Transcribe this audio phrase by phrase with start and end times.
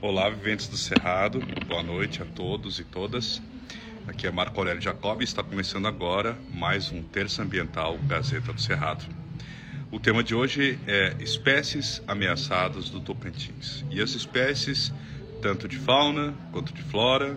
[0.00, 3.42] Olá, viventes do Cerrado, boa noite a todos e todas.
[4.06, 8.60] Aqui é Marco Aurélio Jacob e está começando agora mais um Terça Ambiental Gazeta do
[8.60, 9.04] Cerrado.
[9.90, 13.84] O tema de hoje é espécies ameaçadas do Tocantins.
[13.90, 14.94] E as espécies,
[15.42, 17.36] tanto de fauna quanto de flora,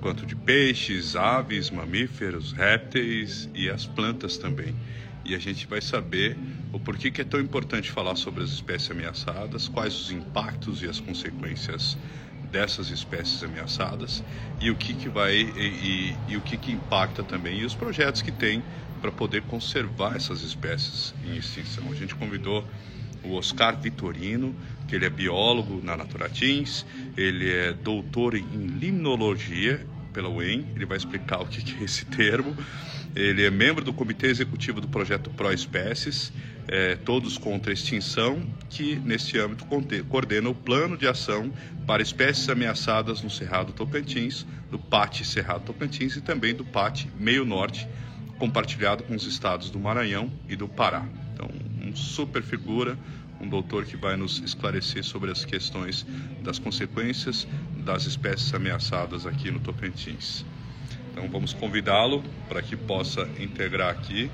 [0.00, 4.74] quanto de peixes, aves, mamíferos, répteis e as plantas também.
[5.28, 6.38] E a gente vai saber
[6.72, 10.86] o porquê que é tão importante falar sobre as espécies ameaçadas, quais os impactos e
[10.86, 11.98] as consequências
[12.50, 14.22] dessas espécies ameaçadas
[14.58, 17.74] e o que, que vai e, e, e o que, que impacta também e os
[17.74, 18.62] projetos que tem
[19.02, 21.92] para poder conservar essas espécies em extinção.
[21.92, 22.66] A gente convidou
[23.22, 24.54] o Oscar Vitorino,
[24.86, 30.96] que ele é biólogo na Naturatins, ele é doutor em limnologia pela UEM, ele vai
[30.96, 32.56] explicar o que, que é esse termo.
[33.16, 36.32] Ele é membro do comitê executivo do projeto Pro Espécies,
[36.68, 39.66] é, Todos contra Extinção, que neste âmbito
[40.08, 41.52] coordena o plano de ação
[41.86, 47.44] para espécies ameaçadas no Cerrado Tocantins, do PAT Cerrado Tocantins e também do PAT Meio
[47.44, 47.88] Norte,
[48.38, 51.04] compartilhado com os estados do Maranhão e do Pará.
[51.32, 51.50] Então,
[51.82, 52.96] um super figura,
[53.40, 56.06] um doutor que vai nos esclarecer sobre as questões
[56.42, 57.46] das consequências
[57.84, 60.44] das espécies ameaçadas aqui no Tocantins.
[61.18, 64.30] Então vamos convidá-lo para que possa integrar aqui,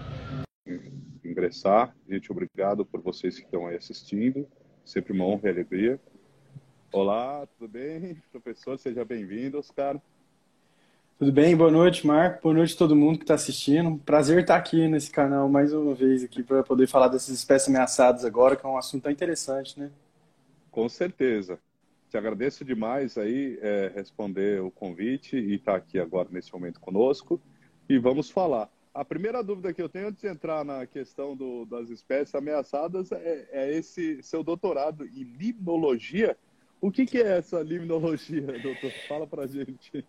[1.24, 1.96] ingressar.
[2.06, 4.46] Gente, obrigado por vocês que estão aí assistindo.
[4.84, 5.98] Sempre uma honra e alegria.
[6.92, 8.22] Olá, tudo bem?
[8.30, 9.98] Professor, seja bem-vindo, Oscar.
[11.18, 11.56] Tudo bem?
[11.56, 12.42] Boa noite, Marco.
[12.42, 13.96] Boa noite a todo mundo que está assistindo.
[14.04, 18.26] Prazer estar aqui nesse canal mais uma vez aqui para poder falar dessas espécies ameaçadas
[18.26, 19.90] agora, que é um assunto tão interessante, né?
[20.70, 21.58] Com certeza.
[22.14, 26.78] Te agradeço demais aí é, responder o convite e estar tá aqui agora nesse momento
[26.78, 27.42] conosco.
[27.88, 28.70] E vamos falar.
[28.94, 33.10] A primeira dúvida que eu tenho antes de entrar na questão do, das espécies ameaçadas
[33.10, 36.36] é, é, esse seu doutorado em limnologia.
[36.80, 38.92] O que, que é essa limnologia, doutor?
[39.08, 40.06] Fala pra gente.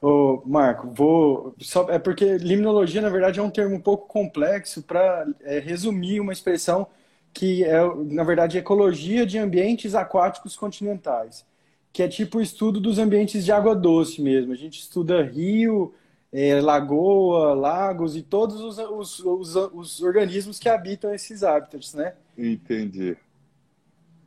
[0.00, 1.56] Ô, Marco, vou.
[1.58, 6.20] Só, é porque limnologia, na verdade, é um termo um pouco complexo para é, resumir
[6.20, 6.86] uma expressão
[7.32, 11.46] que é, na verdade, ecologia de ambientes aquáticos continentais,
[11.92, 14.52] que é tipo o estudo dos ambientes de água doce mesmo.
[14.52, 15.94] A gente estuda rio,
[16.32, 22.14] é, lagoa, lagos e todos os, os, os, os, organismos que habitam esses hábitats, né?
[22.36, 23.16] Entendi.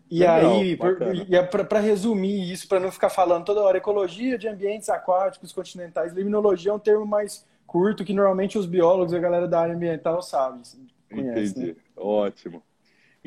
[0.10, 0.78] E Legal, aí,
[1.32, 6.14] é para resumir isso, para não ficar falando toda hora, ecologia de ambientes aquáticos continentais,
[6.14, 9.76] limnologia é um termo mais curto que normalmente os biólogos e a galera da área
[9.76, 10.62] ambiental sabem.
[11.10, 11.68] Conhece, Entendi.
[11.72, 11.76] Né?
[11.98, 12.62] Ótimo.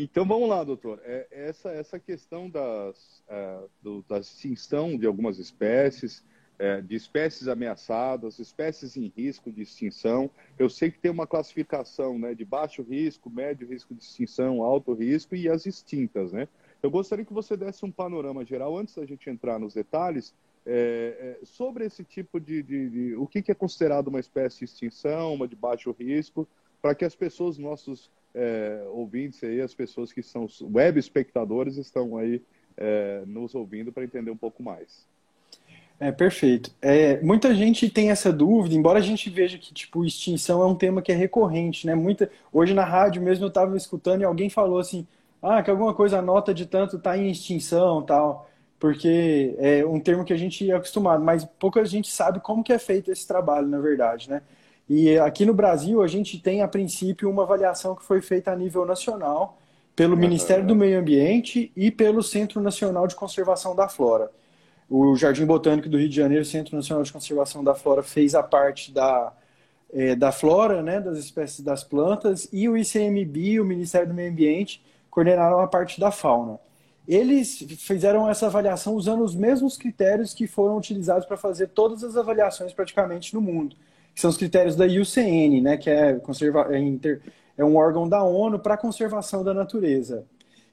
[0.01, 1.01] Então vamos lá, doutor.
[1.03, 6.25] É, essa, essa questão das, é, do, da extinção de algumas espécies,
[6.57, 10.31] é, de espécies ameaçadas, espécies em risco de extinção.
[10.57, 14.95] Eu sei que tem uma classificação né, de baixo risco, médio risco de extinção, alto
[14.95, 16.31] risco e as extintas.
[16.31, 16.47] Né?
[16.81, 20.33] Eu gostaria que você desse um panorama geral, antes da gente entrar nos detalhes,
[20.65, 24.61] é, é, sobre esse tipo de, de, de, o que, que é considerado uma espécie
[24.61, 26.47] de extinção, uma de baixo risco,
[26.81, 32.17] para que as pessoas, nossos é, ouvintes aí, as pessoas que são web espectadores estão
[32.17, 32.43] aí
[32.77, 35.07] é, nos ouvindo para entender um pouco mais.
[36.01, 36.71] É, perfeito.
[36.81, 40.77] É, muita gente tem essa dúvida, embora a gente veja que tipo extinção é um
[40.77, 41.95] tema que é recorrente, né?
[41.95, 45.05] Muita, hoje na rádio mesmo eu estava escutando e alguém falou assim,
[45.43, 49.99] ah, que alguma coisa a nota de tanto está em extinção, tal, porque é um
[49.99, 53.27] termo que a gente é acostumado, mas pouca gente sabe como que é feito esse
[53.27, 54.43] trabalho, na verdade, né?
[54.89, 58.57] E aqui no Brasil, a gente tem, a princípio, uma avaliação que foi feita a
[58.57, 59.59] nível nacional
[59.95, 60.21] pelo uhum.
[60.21, 64.31] Ministério do Meio Ambiente e pelo Centro Nacional de Conservação da Flora.
[64.89, 68.43] O Jardim Botânico do Rio de Janeiro, Centro Nacional de Conservação da Flora, fez a
[68.43, 69.33] parte da,
[69.93, 74.31] é, da flora, né, das espécies das plantas, e o ICMBio, o Ministério do Meio
[74.31, 76.59] Ambiente, coordenaram a parte da fauna.
[77.07, 82.17] Eles fizeram essa avaliação usando os mesmos critérios que foram utilizados para fazer todas as
[82.17, 83.77] avaliações praticamente no mundo
[84.19, 87.23] que são os critérios da IUCN, né, que é, conserva é, inter,
[87.57, 90.27] é um órgão da ONU para a conservação da natureza.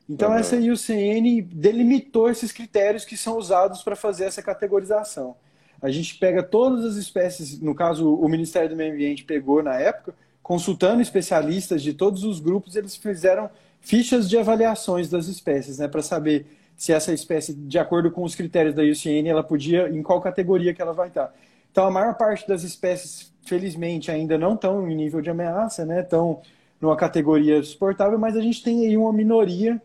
[0.09, 0.37] Então, uhum.
[0.39, 5.35] essa IUCN delimitou esses critérios que são usados para fazer essa categorização.
[5.79, 9.75] A gente pega todas as espécies, no caso, o Ministério do Meio Ambiente pegou na
[9.75, 13.47] época, consultando especialistas de todos os grupos, eles fizeram
[13.79, 18.33] fichas de avaliações das espécies, né, para saber se essa espécie, de acordo com os
[18.33, 21.31] critérios da IUCN, ela podia, em qual categoria que ela vai estar.
[21.71, 26.01] Então, a maior parte das espécies felizmente ainda não estão em nível de ameaça, né?
[26.01, 26.41] Estão
[26.81, 29.81] numa categoria suportável, mas a gente tem aí uma minoria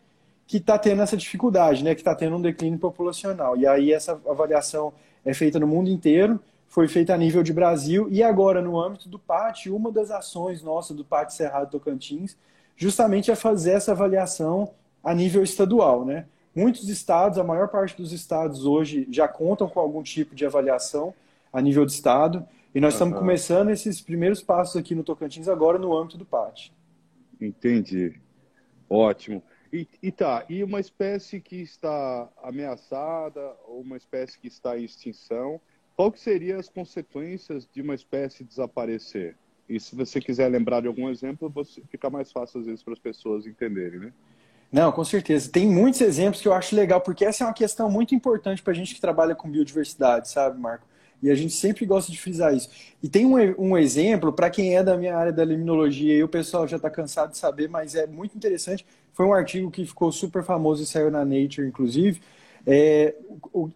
[0.46, 1.94] que está tendo essa dificuldade, né?
[1.94, 3.56] Que está tendo um declínio populacional.
[3.56, 4.92] E aí essa avaliação
[5.24, 9.08] é feita no mundo inteiro, foi feita a nível de Brasil e agora no âmbito
[9.08, 12.36] do PAT, uma das ações nossas do PAT Cerrado Tocantins,
[12.76, 14.70] justamente é fazer essa avaliação
[15.02, 16.24] a nível estadual, né?
[16.54, 21.14] muitos estados, a maior parte dos estados hoje já contam com algum tipo de avaliação
[21.52, 22.44] a nível de estado.
[22.74, 22.96] E nós uhum.
[22.96, 26.72] estamos começando esses primeiros passos aqui no Tocantins agora no âmbito do PAT.
[27.40, 28.20] Entendi.
[28.88, 29.42] Ótimo.
[29.72, 34.84] E, e, tá, e uma espécie que está ameaçada ou uma espécie que está em
[34.84, 35.60] extinção,
[35.96, 39.36] qual que seriam as consequências de uma espécie desaparecer?
[39.68, 42.92] E se você quiser lembrar de algum exemplo, você, fica mais fácil às vezes para
[42.92, 44.12] as pessoas entenderem, né?
[44.72, 45.50] Não, com certeza.
[45.50, 48.72] Tem muitos exemplos que eu acho legal, porque essa é uma questão muito importante para
[48.72, 50.86] a gente que trabalha com biodiversidade, sabe, Marco?
[51.22, 52.68] E a gente sempre gosta de frisar isso.
[53.02, 56.28] E tem um, um exemplo, para quem é da minha área da limnologia, e o
[56.28, 58.86] pessoal já está cansado de saber, mas é muito interessante.
[59.12, 62.20] Foi um artigo que ficou super famoso e saiu na Nature, inclusive.
[62.66, 63.14] É,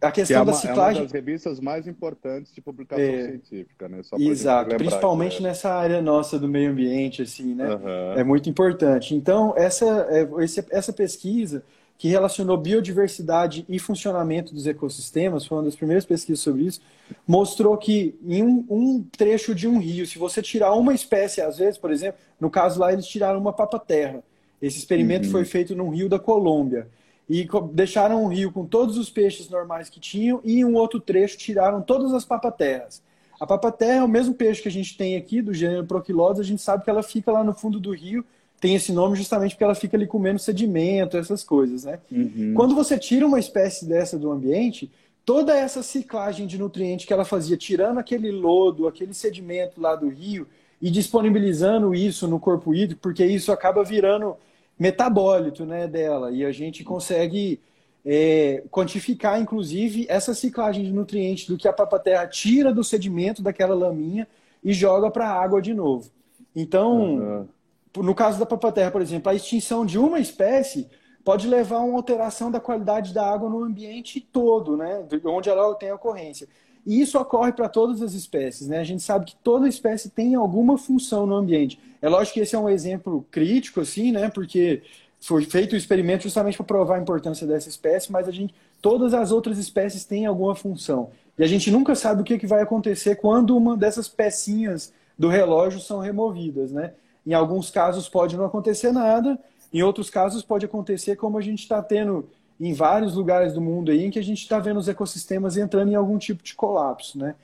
[0.00, 0.98] a questão que é uma, da ciclagem.
[0.98, 4.00] É uma das revistas mais importantes de publicação é, científica, né?
[4.18, 7.74] exato, principalmente nessa área nossa do meio ambiente, assim, né?
[7.74, 8.18] Uhum.
[8.18, 9.14] É muito importante.
[9.14, 10.28] Então, essa, é,
[10.70, 11.62] essa pesquisa
[11.96, 16.80] que relacionou biodiversidade e funcionamento dos ecossistemas, foi uma das primeiras pesquisas sobre isso,
[17.26, 21.58] mostrou que em um, um, trecho de um rio, se você tirar uma espécie, às
[21.58, 24.22] vezes, por exemplo, no caso lá eles tiraram uma papa-terra.
[24.60, 25.32] Esse experimento uhum.
[25.32, 26.88] foi feito num rio da Colômbia.
[27.28, 31.00] E deixaram um rio com todos os peixes normais que tinham e em um outro
[31.00, 33.02] trecho tiraram todas as papaterras.
[33.40, 36.44] A papaterra é o mesmo peixe que a gente tem aqui, do gênero Proquilodes, a
[36.44, 38.24] gente sabe que ela fica lá no fundo do rio
[38.64, 41.98] tem esse nome justamente porque ela fica ali comendo sedimento, essas coisas, né?
[42.10, 42.54] Uhum.
[42.56, 44.90] Quando você tira uma espécie dessa do ambiente,
[45.22, 50.08] toda essa ciclagem de nutrientes que ela fazia, tirando aquele lodo, aquele sedimento lá do
[50.08, 50.46] rio
[50.80, 54.34] e disponibilizando isso no corpo hídrico, porque isso acaba virando
[54.78, 57.60] metabólito né, dela, e a gente consegue
[58.02, 63.74] é, quantificar, inclusive, essa ciclagem de nutrientes do que a papaterra tira do sedimento daquela
[63.74, 64.26] laminha
[64.64, 66.10] e joga para a água de novo.
[66.56, 67.48] Então, uhum
[67.96, 70.88] no caso da papaterra, por exemplo, a extinção de uma espécie
[71.24, 75.74] pode levar a uma alteração da qualidade da água no ambiente todo, né, onde ela
[75.74, 76.46] tem ocorrência.
[76.86, 78.78] E isso ocorre para todas as espécies, né?
[78.78, 81.80] A gente sabe que toda espécie tem alguma função no ambiente.
[82.02, 84.28] É lógico que esse é um exemplo crítico, assim, né?
[84.28, 84.82] Porque
[85.18, 89.14] foi feito o experimento justamente para provar a importância dessa espécie, mas a gente, todas
[89.14, 91.08] as outras espécies têm alguma função.
[91.38, 95.28] E a gente nunca sabe o que, que vai acontecer quando uma dessas pecinhas do
[95.28, 96.92] relógio são removidas, né?
[97.26, 99.38] Em alguns casos pode não acontecer nada,
[99.72, 102.28] em outros casos pode acontecer como a gente está tendo
[102.60, 105.90] em vários lugares do mundo aí, em que a gente está vendo os ecossistemas entrando
[105.90, 107.34] em algum tipo de colapso, né?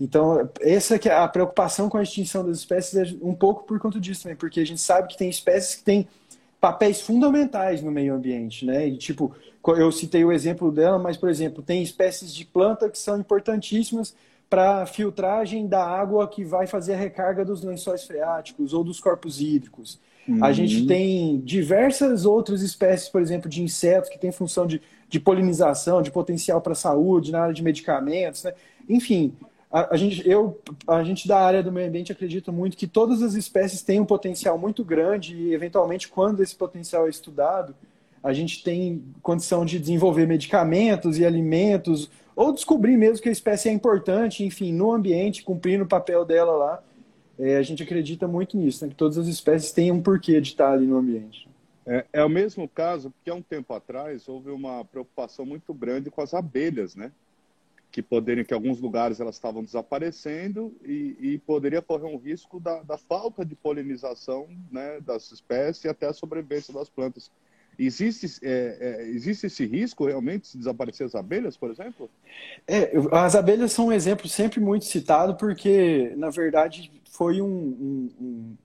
[0.00, 3.80] Então, essa que é a preocupação com a extinção das espécies é um pouco por
[3.80, 6.06] conta disso também, porque a gente sabe que tem espécies que têm
[6.60, 8.86] papéis fundamentais no meio ambiente, né?
[8.86, 9.34] E tipo,
[9.66, 14.14] eu citei o exemplo dela, mas por exemplo, tem espécies de planta que são importantíssimas
[14.48, 19.40] para filtragem da água que vai fazer a recarga dos lençóis freáticos ou dos corpos
[19.40, 20.00] hídricos.
[20.26, 20.44] Uhum.
[20.44, 25.18] A gente tem diversas outras espécies, por exemplo, de insetos que têm função de, de
[25.18, 28.44] polinização, de potencial para a saúde, na área de medicamentos.
[28.44, 28.52] Né?
[28.88, 29.34] Enfim,
[29.70, 33.22] a, a, gente, eu, a gente da área do meio ambiente acredita muito que todas
[33.22, 37.74] as espécies têm um potencial muito grande e, eventualmente, quando esse potencial é estudado,
[38.22, 43.68] a gente tem condição de desenvolver medicamentos e alimentos ou descobrir mesmo que a espécie
[43.68, 46.84] é importante, enfim, no ambiente, cumprindo o papel dela lá.
[47.36, 48.90] É, a gente acredita muito nisso, né?
[48.90, 51.48] que todas as espécies têm um porquê de estar ali no ambiente.
[51.84, 56.12] É, é o mesmo caso, porque há um tempo atrás houve uma preocupação muito grande
[56.12, 57.10] com as abelhas, né?
[57.90, 62.60] Que poderiam, que em alguns lugares elas estavam desaparecendo e, e poderia correr um risco
[62.60, 67.32] da, da falta de polinização né, das espécies e até a sobrevivência das plantas.
[67.78, 72.10] Existe, é, é, existe esse risco realmente de desaparecer as abelhas, por exemplo?
[72.66, 78.56] É, as abelhas são um exemplo sempre muito citado porque, na verdade, foi um, um,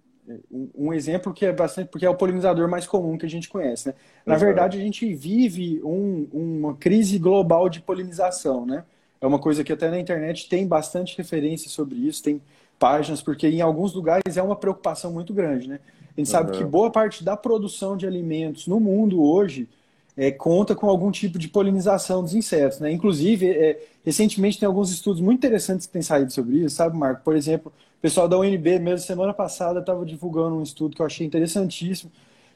[0.51, 3.49] um, um exemplo que é bastante porque é o polinizador mais comum que a gente
[3.49, 3.89] conhece.
[3.89, 3.95] Né?
[4.25, 4.39] Na uhum.
[4.39, 8.83] verdade, a gente vive uma crise global de polinização, né?
[9.21, 12.41] É uma coisa que até na internet tem bastante referência sobre isso, tem
[12.77, 15.79] páginas, porque em alguns lugares é uma preocupação muito grande, né?
[16.15, 19.67] A gente sabe que boa parte da produção de alimentos no mundo hoje
[20.15, 22.79] é, conta com algum tipo de polinização dos insetos.
[22.79, 22.91] Né?
[22.91, 27.23] Inclusive, é, recentemente tem alguns estudos muito interessantes que têm saído sobre isso, sabe, Marco?
[27.23, 31.05] Por exemplo, o pessoal da UNB, mesmo semana passada, estava divulgando um estudo que eu
[31.05, 32.11] achei interessantíssimo,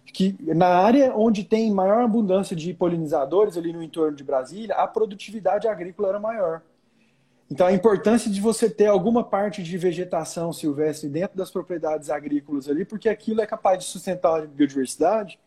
[0.06, 4.88] que na área onde tem maior abundância de polinizadores, ali no entorno de Brasília, a
[4.88, 6.62] produtividade agrícola era maior.
[7.50, 12.68] Então, a importância de você ter alguma parte de vegetação silvestre dentro das propriedades agrícolas
[12.68, 15.40] ali, porque aquilo é capaz de sustentar a biodiversidade,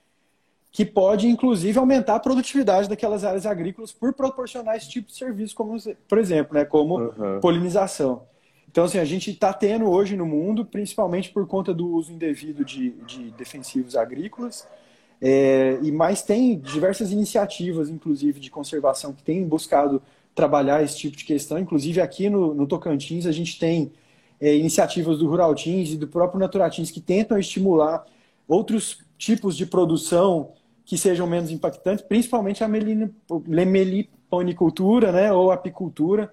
[0.72, 5.54] que pode, inclusive, aumentar a produtividade daquelas áreas agrícolas por proporcionar esse tipo de serviço,
[5.54, 5.76] como,
[6.08, 7.40] por exemplo, né, como uhum.
[7.40, 8.22] polinização.
[8.70, 12.64] Então, assim, a gente está tendo hoje no mundo, principalmente por conta do uso indevido
[12.64, 14.66] de, de defensivos agrícolas,
[15.22, 20.00] É, e mais tem diversas iniciativas, inclusive, de conservação que têm buscado
[20.40, 21.58] trabalhar esse tipo de questão.
[21.58, 23.92] Inclusive, aqui no, no Tocantins, a gente tem
[24.40, 28.06] é, iniciativas do Rural Teams e do próprio Naturatins que tentam estimular
[28.48, 30.52] outros tipos de produção
[30.86, 36.32] que sejam menos impactantes, principalmente a meliponicultura né, ou apicultura,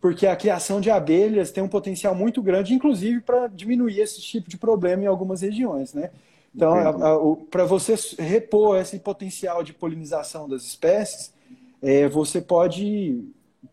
[0.00, 4.48] porque a criação de abelhas tem um potencial muito grande, inclusive para diminuir esse tipo
[4.48, 5.92] de problema em algumas regiões.
[5.92, 6.10] Né?
[6.54, 11.34] Então, para você repor esse potencial de polinização das espécies,
[11.82, 13.24] é, você pode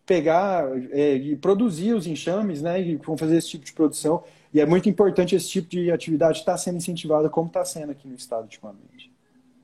[0.06, 4.24] pegar é, e produzir os enxames, né, e vão fazer esse tipo de produção.
[4.54, 8.08] E é muito importante esse tipo de atividade estar sendo incentivada, como está sendo aqui
[8.08, 9.12] no estado ultimamente.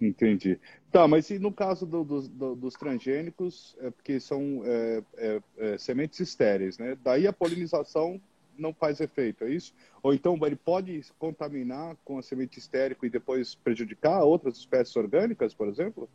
[0.02, 0.60] Entendi.
[0.92, 5.42] Tá, mas e no caso do, do, do, dos transgênicos, é porque são é, é,
[5.58, 6.98] é, sementes estéreis, né?
[7.04, 8.20] Daí a polinização
[8.58, 9.74] não faz efeito, é isso?
[10.02, 15.54] Ou então ele pode contaminar com a semente estérico e depois prejudicar outras espécies orgânicas,
[15.54, 16.10] por exemplo?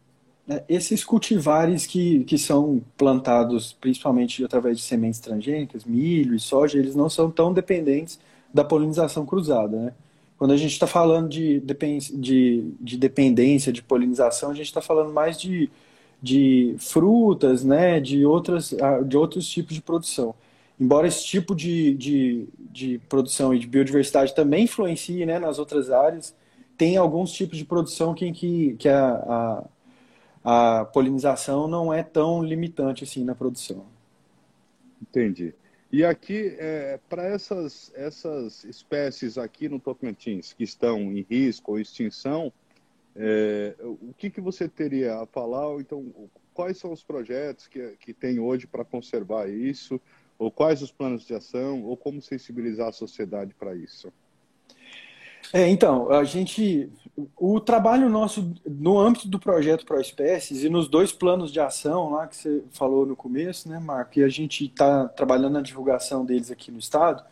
[0.48, 6.78] É, esses cultivares que, que são plantados principalmente através de sementes transgênicas, milho e soja,
[6.78, 8.18] eles não são tão dependentes
[8.54, 9.76] da polinização cruzada.
[9.76, 9.92] Né?
[10.38, 15.12] Quando a gente está falando de, de, de dependência de polinização, a gente está falando
[15.12, 15.68] mais de,
[16.22, 17.98] de frutas, né?
[17.98, 18.72] de, outras,
[19.04, 20.34] de outros tipos de produção.
[20.78, 25.90] Embora esse tipo de, de, de produção e de biodiversidade também influencie né, nas outras
[25.90, 26.34] áreas,
[26.76, 29.64] tem alguns tipos de produção que, que, que a,
[30.48, 33.84] a polinização não é tão limitante assim na produção.
[35.02, 35.52] Entendi.
[35.90, 41.80] E aqui, é, para essas, essas espécies aqui no Tocantins que estão em risco ou
[41.80, 42.52] extinção,
[43.16, 45.80] é, o que, que você teria a falar?
[45.80, 46.12] Então,
[46.54, 50.00] quais são os projetos que, que tem hoje para conservar isso?
[50.38, 51.82] Ou quais os planos de ação?
[51.82, 54.12] Ou como sensibilizar a sociedade para isso?
[55.52, 56.90] É, então, a gente.
[57.34, 62.26] O trabalho nosso no âmbito do projeto ProEspécies e nos dois planos de ação lá
[62.26, 64.18] que você falou no começo, né, Marco?
[64.18, 67.24] E a gente está trabalhando na divulgação deles aqui no Estado,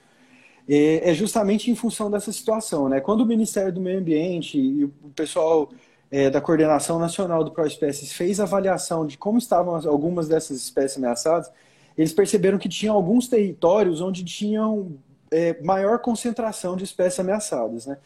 [0.66, 2.98] é, é, justamente em função dessa situação, né?
[2.98, 5.70] Quando o Ministério do Meio Ambiente e o pessoal
[6.10, 11.50] é, da Coordenação Nacional do ProEspécies fez avaliação de como estavam algumas dessas espécies ameaçadas,
[11.96, 14.96] eles perceberam que tinha alguns territórios onde tinham
[15.30, 17.86] é, maior concentração de espécies ameaçadas.
[17.86, 17.96] Né?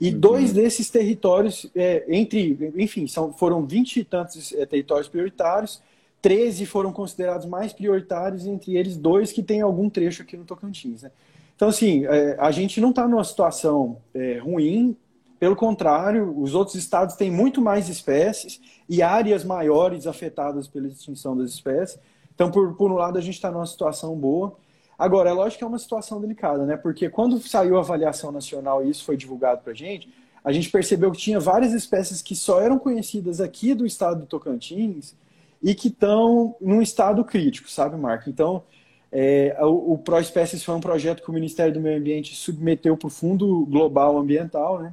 [0.00, 0.20] E uhum.
[0.20, 5.82] dois desses territórios, é, entre, enfim, são, foram 20 e tantos é, territórios prioritários,
[6.22, 11.02] 13 foram considerados mais prioritários, entre eles dois que têm algum trecho aqui no Tocantins.
[11.02, 11.10] Né?
[11.56, 14.96] Então, assim, é, a gente não está numa situação é, ruim,
[15.40, 21.34] pelo contrário, os outros estados têm muito mais espécies e áreas maiores afetadas pela extinção
[21.34, 21.98] das espécies.
[22.34, 24.54] Então, por, por um lado, a gente está numa situação boa.
[25.00, 26.76] Agora, é lógico que é uma situação delicada, né?
[26.76, 30.10] Porque quando saiu a avaliação nacional e isso foi divulgado para a gente,
[30.44, 34.26] a gente percebeu que tinha várias espécies que só eram conhecidas aqui do estado do
[34.26, 35.16] Tocantins
[35.62, 38.28] e que estão num estado crítico, sabe, Marco?
[38.28, 38.62] Então,
[39.10, 43.06] é, o, o ProEspécies foi um projeto que o Ministério do Meio Ambiente submeteu para
[43.06, 44.92] o Fundo Global Ambiental, né?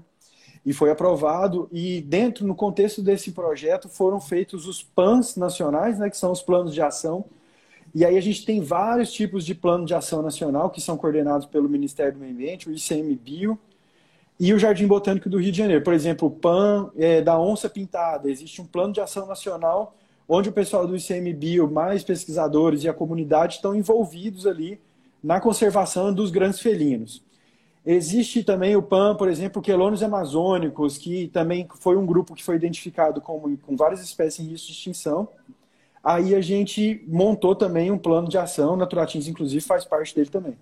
[0.65, 1.67] E foi aprovado.
[1.69, 6.09] E dentro, no contexto desse projeto, foram feitos os PANs nacionais, né?
[6.09, 7.25] Que são os planos de ação
[7.93, 11.45] e aí a gente tem vários tipos de plano de ação nacional que são coordenados
[11.47, 13.57] pelo Ministério do Meio Ambiente, o ICMBio
[14.39, 15.83] e o Jardim Botânico do Rio de Janeiro.
[15.83, 18.29] Por exemplo, o PAN é, da onça pintada.
[18.29, 19.95] Existe um plano de ação nacional
[20.27, 24.79] onde o pessoal do ICMBio, mais pesquisadores e a comunidade estão envolvidos ali
[25.23, 27.23] na conservação dos grandes felinos.
[27.85, 32.57] Existe também o PAN, por exemplo, quelônios amazônicos, que também foi um grupo que foi
[32.57, 35.29] identificado como, com várias espécies em risco de extinção.
[36.07, 40.57] Aí a gente montou também um plano de ação, Naturatins, inclusive, faz parte dele também.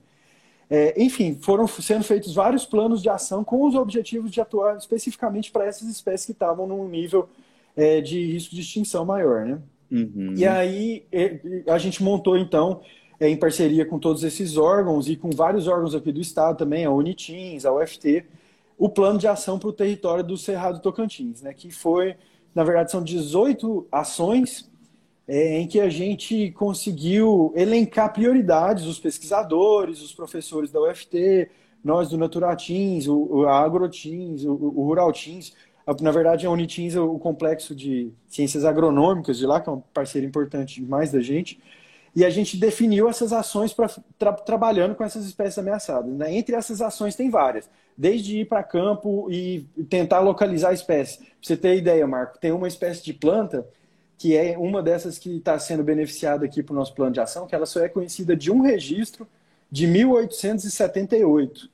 [0.67, 5.51] É, enfim, foram sendo feitos vários planos de ação com os objetivos de atuar especificamente
[5.51, 7.29] para essas espécies que estavam num nível
[7.77, 9.45] é, de risco de extinção maior.
[9.45, 9.59] Né?
[9.91, 10.33] Uhum.
[10.35, 12.81] E aí é, a gente montou, então,
[13.19, 16.85] é, em parceria com todos esses órgãos e com vários órgãos aqui do Estado também,
[16.85, 18.25] a Unitins, a UFT,
[18.79, 21.53] o plano de ação para o território do Cerrado Tocantins, né?
[21.53, 22.15] que foi,
[22.55, 24.67] na verdade, são 18 ações
[25.27, 31.49] é, em que a gente conseguiu elencar prioridades, os pesquisadores, os professores da UFT,
[31.83, 35.53] nós do Naturatins, o, a Agrotins, o, o Ruraltins,
[36.01, 39.81] na verdade a Unitins é o complexo de ciências agronômicas de lá, que é um
[39.93, 41.59] parceiro importante demais da gente,
[42.15, 46.11] e a gente definiu essas ações para tra, trabalhando com essas espécies ameaçadas.
[46.15, 46.33] Né?
[46.35, 51.19] Entre essas ações tem várias, desde ir para campo e tentar localizar a espécie.
[51.19, 53.67] Pra você ter ideia, Marco, tem uma espécie de planta
[54.17, 57.47] que é uma dessas que está sendo beneficiada aqui para o nosso plano de ação,
[57.47, 59.27] que ela só é conhecida de um registro
[59.69, 61.69] de 1878.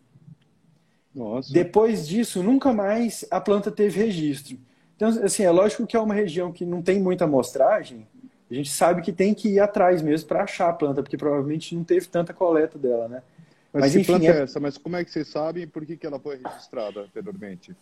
[1.13, 1.53] Nossa.
[1.53, 4.57] Depois disso, nunca mais a planta teve registro.
[4.95, 8.07] Então, assim, é lógico que é uma região que não tem muita amostragem,
[8.51, 11.73] a gente sabe que tem que ir atrás mesmo para achar a planta, porque provavelmente
[11.73, 13.23] não teve tanta coleta dela, né?
[13.71, 14.39] Mas, Mas que enfim, planta é...
[14.39, 14.59] é essa?
[14.59, 17.73] Mas como é que vocês sabem por que, que ela foi registrada anteriormente?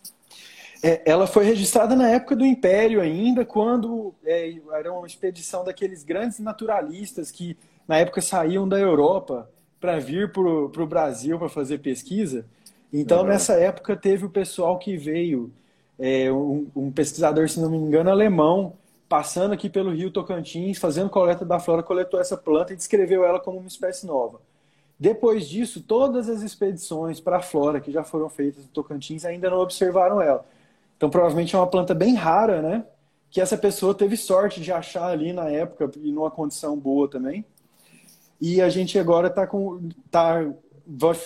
[0.82, 6.02] É, ela foi registrada na época do Império ainda, quando é, era uma expedição daqueles
[6.02, 7.56] grandes naturalistas que
[7.86, 12.46] na época saíam da Europa para vir para o Brasil para fazer pesquisa.
[12.92, 13.26] Então, uhum.
[13.26, 15.52] nessa época, teve o pessoal que veio,
[15.98, 18.74] é, um, um, pesquisador, se não me engano, alemão,
[19.08, 23.40] passando aqui pelo rio Tocantins, fazendo coleta da flora, coletou essa planta e descreveu ela
[23.40, 24.40] como uma espécie nova.
[24.98, 29.48] Depois disso, todas as expedições para a flora que já foram feitas no Tocantins ainda
[29.48, 30.44] não observaram ela.
[31.00, 32.84] Então, provavelmente é uma planta bem rara, né?
[33.30, 37.42] Que essa pessoa teve sorte de achar ali na época e numa condição boa também.
[38.38, 39.88] E a gente agora está com.
[40.10, 40.46] Tá,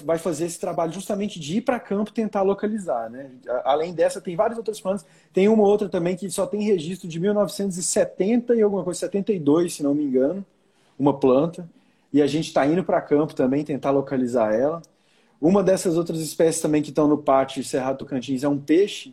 [0.05, 3.11] vai fazer esse trabalho justamente de ir para campo tentar localizar.
[3.11, 3.33] Né?
[3.65, 5.05] Além dessa, tem várias outras plantas.
[5.33, 9.83] Tem uma outra também que só tem registro de 1970 e alguma coisa, 72, se
[9.83, 10.47] não me engano,
[10.97, 11.69] uma planta.
[12.13, 14.81] E a gente está indo para campo também tentar localizar ela.
[15.41, 19.13] Uma dessas outras espécies também que estão no pátio Cerrado Tocantins é um peixe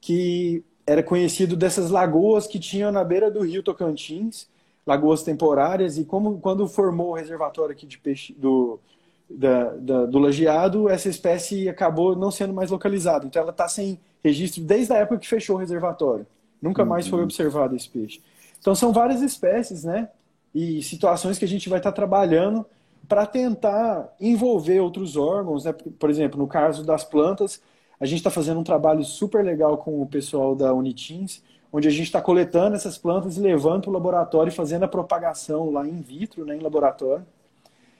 [0.00, 4.48] que era conhecido dessas lagoas que tinham na beira do rio Tocantins,
[4.86, 8.80] lagoas temporárias, e como quando formou o reservatório aqui de peixe do,
[9.28, 13.26] da, da, do lajeado, essa espécie acabou não sendo mais localizada.
[13.26, 16.26] Então ela está sem registro desde a época que fechou o reservatório.
[16.60, 17.24] Nunca mais foi uhum.
[17.24, 18.22] observado esse peixe.
[18.58, 20.08] Então são várias espécies, né?
[20.54, 22.64] E situações que a gente vai estar tá trabalhando
[23.06, 25.72] para tentar envolver outros órgãos, né?
[25.72, 27.60] Por exemplo, no caso das plantas,
[28.00, 31.90] a gente está fazendo um trabalho super legal com o pessoal da Unitins, onde a
[31.90, 35.86] gente está coletando essas plantas e levando para o laboratório e fazendo a propagação lá
[35.86, 37.26] in vitro, né, em laboratório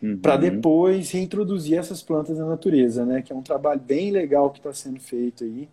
[0.02, 0.18] uhum.
[0.18, 3.22] para depois reintroduzir essas plantas na natureza, né?
[3.22, 5.68] Que é um trabalho bem legal que está sendo feito aí.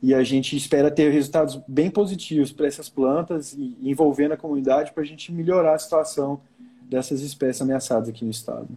[0.00, 4.92] E a gente espera ter resultados bem positivos para essas plantas e envolvendo a comunidade
[4.92, 6.40] para a gente melhorar a situação
[6.82, 8.68] dessas espécies ameaçadas aqui no estado.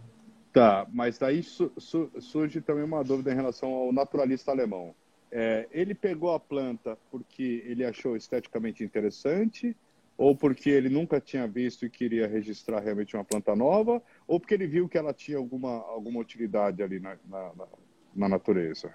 [0.52, 4.94] Tá, mas daí su su surge também uma dúvida em relação ao naturalista alemão.
[5.30, 9.74] É, ele pegou a planta porque ele achou esteticamente interessante
[10.16, 14.52] ou porque ele nunca tinha visto e queria registrar realmente uma planta nova, ou porque
[14.52, 17.50] ele viu que ela tinha alguma, alguma utilidade ali na, na,
[18.14, 18.94] na natureza?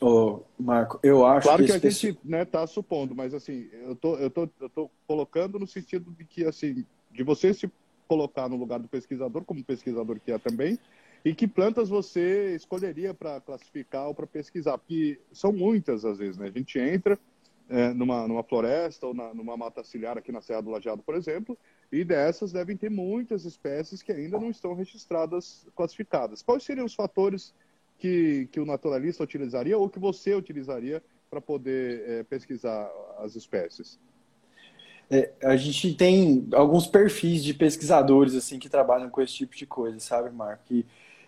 [0.00, 3.96] Ô, Marco, eu acho claro que, que a gente né, tá supondo, mas assim, eu
[3.96, 7.70] tô, eu tô, eu tô colocando no sentido de que assim, de você se
[8.10, 10.76] colocar no lugar do pesquisador, como pesquisador que é também,
[11.24, 16.36] e que plantas você escolheria para classificar ou para pesquisar, porque são muitas às vezes,
[16.36, 16.48] né?
[16.48, 17.16] A gente entra,
[17.68, 21.14] é, numa, numa floresta ou na, numa mata ciliar aqui na Serra do Lajeado, por
[21.14, 21.56] exemplo,
[21.92, 26.42] e dessas devem ter muitas espécies que ainda não estão registradas, classificadas.
[26.42, 27.54] Quais seriam os fatores
[27.96, 34.00] que, que o naturalista utilizaria ou que você utilizaria para poder é, pesquisar as espécies?
[35.10, 39.66] É, a gente tem alguns perfis de pesquisadores assim que trabalham com esse tipo de
[39.66, 40.62] coisa, sabe, Marco?
[40.72, 40.86] E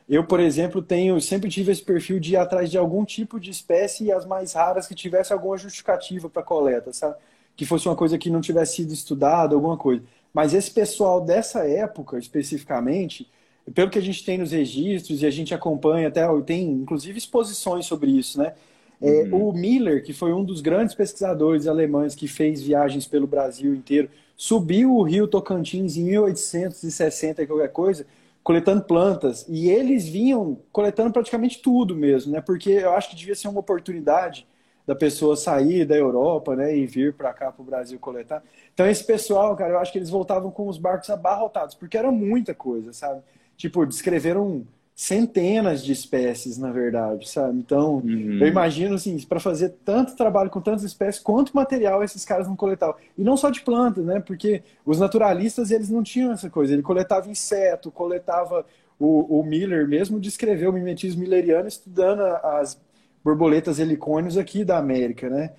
[0.09, 3.51] eu, por exemplo, tenho sempre tive esse perfil de ir atrás de algum tipo de
[3.51, 7.17] espécie e as mais raras que tivesse alguma justificativa para coleta, sabe?
[7.57, 10.03] Que fosse uma coisa que não tivesse sido estudada, alguma coisa.
[10.33, 13.29] Mas esse pessoal dessa época, especificamente,
[13.75, 17.87] pelo que a gente tem nos registros e a gente acompanha até, tem inclusive exposições
[17.87, 18.55] sobre isso, né?
[19.03, 19.49] É, uhum.
[19.49, 24.09] O Miller, que foi um dos grandes pesquisadores alemães que fez viagens pelo Brasil inteiro,
[24.37, 28.07] subiu o rio Tocantins em 1860 e qualquer coisa,
[28.45, 29.45] coletando plantas.
[29.49, 32.41] E eles vinham coletando praticamente tudo mesmo, né?
[32.41, 34.47] Porque eu acho que devia ser uma oportunidade
[34.87, 38.43] da pessoa sair da Europa, né, e vir para cá para o Brasil coletar.
[38.75, 42.11] Então esse pessoal, cara, eu acho que eles voltavam com os barcos abarrotados, porque era
[42.11, 43.23] muita coisa, sabe?
[43.57, 47.59] Tipo, descreveram centenas de espécies, na verdade, sabe?
[47.59, 48.39] Então, uhum.
[48.41, 52.55] eu imagino, assim, para fazer tanto trabalho com tantas espécies, quanto material esses caras não
[52.55, 52.97] coletavam.
[53.17, 54.21] E não só de plantas, né?
[54.21, 56.73] Porque os naturalistas, eles não tinham essa coisa.
[56.73, 58.65] Ele coletava inseto, coletava...
[59.01, 62.79] O, o Miller mesmo descreveu o mimetismo milleriano estudando as
[63.25, 65.51] borboletas helicônios aqui da América, né?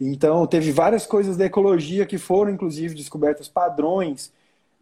[0.00, 4.32] Então, teve várias coisas da ecologia que foram, inclusive, descobertas padrões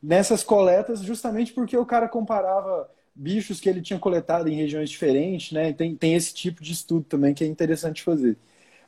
[0.02, 5.52] nessas coletas, justamente porque o cara comparava bichos que ele tinha coletado em regiões diferentes,
[5.52, 5.72] né?
[5.72, 8.36] Tem, tem esse tipo de estudo também que é interessante fazer.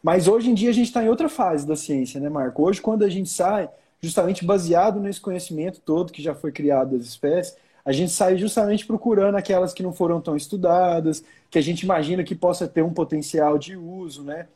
[0.03, 2.63] Mas hoje em dia a gente está em outra fase da ciência, né, Marco?
[2.63, 3.69] Hoje, quando a gente sai,
[4.01, 8.87] justamente baseado nesse conhecimento todo que já foi criado das espécies, a gente sai justamente
[8.87, 12.93] procurando aquelas que não foram tão estudadas, que a gente imagina que possa ter um
[12.93, 14.49] potencial de uso, né?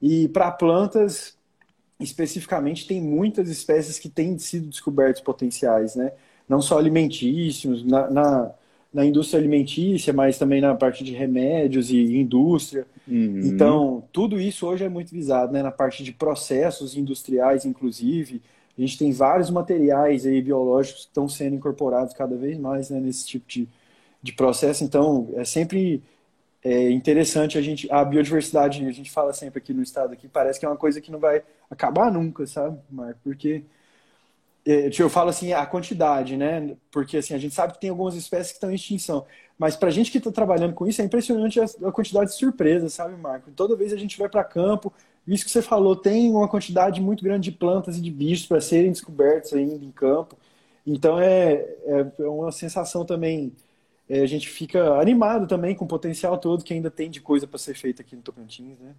[0.00, 1.36] E para plantas,
[1.98, 6.12] especificamente, tem muitas espécies que têm sido descobertos potenciais, né?
[6.48, 8.54] Não só alimentícios, na, na
[8.94, 12.86] na indústria alimentícia, mas também na parte de remédios e indústria.
[13.08, 13.40] Uhum.
[13.42, 15.64] Então, tudo isso hoje é muito visado, né?
[15.64, 18.40] Na parte de processos industriais, inclusive.
[18.78, 23.00] A gente tem vários materiais aí biológicos que estão sendo incorporados cada vez mais né,
[23.00, 23.68] nesse tipo de,
[24.22, 24.84] de processo.
[24.84, 26.00] Então, é sempre
[26.62, 30.58] é interessante a gente a biodiversidade a gente fala sempre aqui no estado aqui parece
[30.58, 33.62] que é uma coisa que não vai acabar nunca sabe Marco porque
[34.66, 38.48] eu falo assim a quantidade né porque assim a gente sabe que tem algumas espécies
[38.48, 39.26] que estão em extinção
[39.58, 42.36] mas para a gente que está trabalhando com isso é impressionante a, a, quantidade de
[42.36, 44.92] surpresas sabe Marco toda vez a gente vai para campo
[45.26, 48.60] isso que você falou tem uma quantidade muito grande de plantas e de bichos para
[48.60, 50.36] serem descobertos ainda em campo
[50.86, 51.52] então é,
[51.84, 53.52] é, é uma sensação também
[54.08, 57.46] é, a gente fica animado também com o potencial todo que ainda tem de coisa
[57.46, 58.94] para ser feita aqui no Tocantins, né?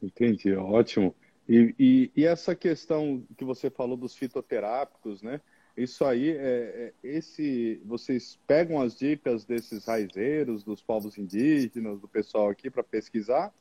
[0.00, 1.14] Entendi, ótimo.
[1.48, 5.40] E, e, e, essa questão que você falou dos fitoterápicos, né?
[5.76, 12.08] Isso aí, é, é, esse, vocês pegam as dicas desses raizeiros, dos povos indígenas, do
[12.08, 13.52] pessoal aqui para pesquisar?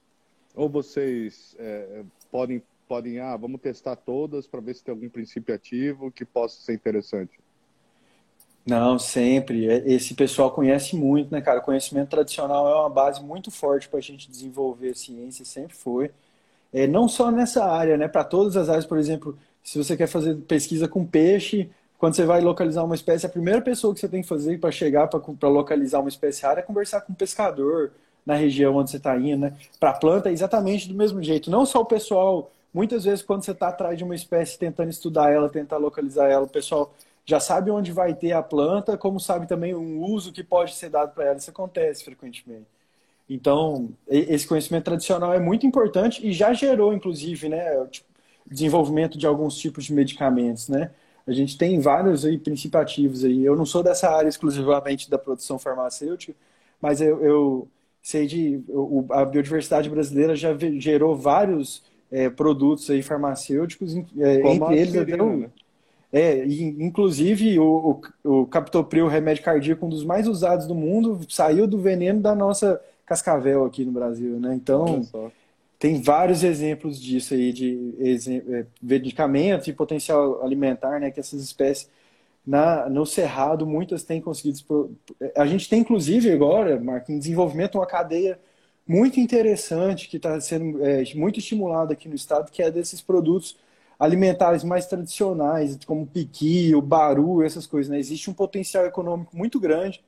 [0.56, 5.54] Ou vocês é, podem, podem, ah, vamos testar todas para ver se tem algum princípio
[5.54, 7.40] ativo que possa ser interessante?
[8.66, 9.68] Não, sempre.
[9.68, 11.60] É, esse pessoal conhece muito, né, cara?
[11.60, 16.12] Conhecimento tradicional é uma base muito forte para a gente desenvolver ciência, sempre foi.
[16.74, 18.08] É, não só nessa área, né?
[18.08, 22.26] Para todas as áreas, por exemplo, se você quer fazer pesquisa com peixe, quando você
[22.26, 25.50] vai localizar uma espécie, a primeira pessoa que você tem que fazer para chegar para
[25.50, 27.92] localizar uma espécie rara é conversar com um pescador
[28.26, 29.54] na região onde você está indo, né?
[29.80, 31.52] Para planta é exatamente do mesmo jeito.
[31.52, 35.32] Não só o pessoal, muitas vezes quando você está atrás de uma espécie tentando estudar
[35.32, 36.94] ela, tentar localizar ela, o pessoal
[37.26, 40.90] já sabe onde vai ter a planta, como sabe também um uso que pode ser
[40.90, 41.38] dado para ela.
[41.38, 42.66] Isso acontece frequentemente.
[43.30, 48.08] Então, esse conhecimento tradicional é muito importante e já gerou, inclusive, né, tipo,
[48.46, 50.92] desenvolvimento de alguns tipos de medicamentos, né?
[51.26, 53.46] A gente tem vários aí princípios ativos aí.
[53.46, 56.36] Eu não sou dessa área exclusivamente da produção farmacêutica,
[56.82, 57.68] mas eu, eu
[58.02, 61.82] sei de o, a biodiversidade brasileira já gerou vários
[62.12, 65.50] é, produtos aí farmacêuticos, é, entre eles até o, né?
[66.12, 71.66] É, inclusive o, o, o captopril, remédio cardíaco, um dos mais usados do mundo, saiu
[71.66, 74.54] do veneno da nossa cascavel aqui no Brasil, né?
[74.56, 75.02] Então,
[75.78, 77.94] tem vários exemplos disso aí, de
[78.50, 81.12] é, medicamentos e potencial alimentar, né?
[81.12, 81.90] Que essas espécies
[82.46, 84.98] na, no Cerrado, muitas têm conseguido.
[85.36, 88.40] A gente tem, inclusive, agora, Marco, em desenvolvimento, uma cadeia
[88.88, 93.58] muito interessante que está sendo é, muito estimulada aqui no estado, que é desses produtos
[93.98, 97.90] alimentares mais tradicionais, como piqui, o baru, essas coisas.
[97.90, 98.00] Né?
[98.00, 100.04] Existe um potencial econômico muito grande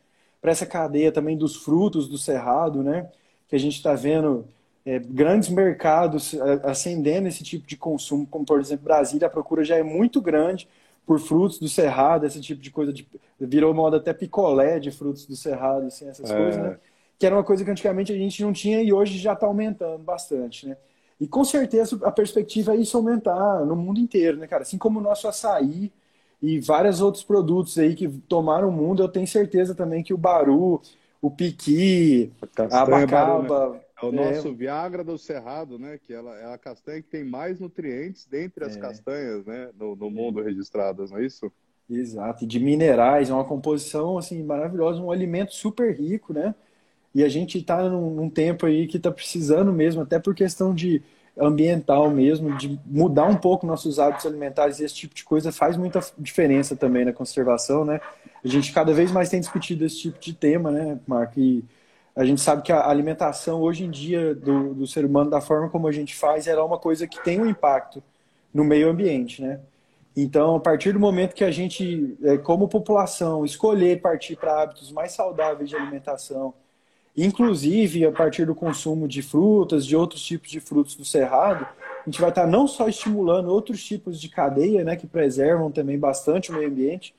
[0.45, 3.10] para essa cadeia também dos frutos do cerrado, né?
[3.47, 4.45] que a gente está vendo
[4.86, 9.63] é, grandes mercados é, acendendo esse tipo de consumo, como por exemplo Brasília, a procura
[9.63, 10.67] já é muito grande
[11.03, 13.08] por frutos do cerrado, esse tipo de coisa, de,
[13.39, 16.38] virou moda até picolé de frutos do cerrado, assim, essas é.
[16.38, 16.77] coisas, né?
[17.17, 20.03] Que era uma coisa que antigamente a gente não tinha e hoje já está aumentando
[20.03, 20.77] bastante, né?
[21.19, 24.62] E com certeza a perspectiva é isso aumentar no mundo inteiro, né, cara?
[24.62, 25.91] Assim como o nosso açaí
[26.41, 30.17] e vários outros produtos aí que tomaram o mundo, eu tenho certeza também que o
[30.17, 30.82] baru,
[31.21, 33.69] o piqui, a abacaba...
[33.69, 33.80] Né?
[34.02, 34.52] É o nosso é...
[34.52, 35.98] Viagra do Cerrado, né?
[35.98, 38.80] Que ela é a castanha que tem mais nutrientes dentre as é.
[38.80, 39.69] castanhas, né?
[39.80, 41.52] No, no mundo registradas, não é isso?
[41.89, 46.56] Exato, e de minerais, é uma composição assim maravilhosa, um alimento super rico, né?
[47.13, 50.74] E a gente está num, num, tempo aí que está precisando mesmo, até por questão
[50.74, 51.02] de
[51.38, 55.76] ambiental mesmo, de mudar um pouco nossos hábitos alimentares e esse tipo de coisa faz
[55.76, 58.00] muita diferença também na conservação, né?
[58.43, 61.39] A gente cada vez mais tem discutido esse tipo de tema, né, Marco?
[61.39, 61.63] E
[62.15, 65.69] a gente sabe que a alimentação hoje em dia do, do ser humano, da forma
[65.69, 68.02] como a gente faz, ela é uma coisa que tem um impacto
[68.54, 69.60] no meio ambiente, né?
[70.15, 74.91] Então, a partir do momento que a gente, é, como população, escolher partir para hábitos
[74.91, 76.54] mais saudáveis de alimentação,
[77.17, 81.65] Inclusive, a partir do consumo de frutas, de outros tipos de frutos do cerrado,
[82.06, 85.97] a gente vai estar não só estimulando outros tipos de cadeia, né, que preservam também
[85.97, 87.15] bastante o meio ambiente,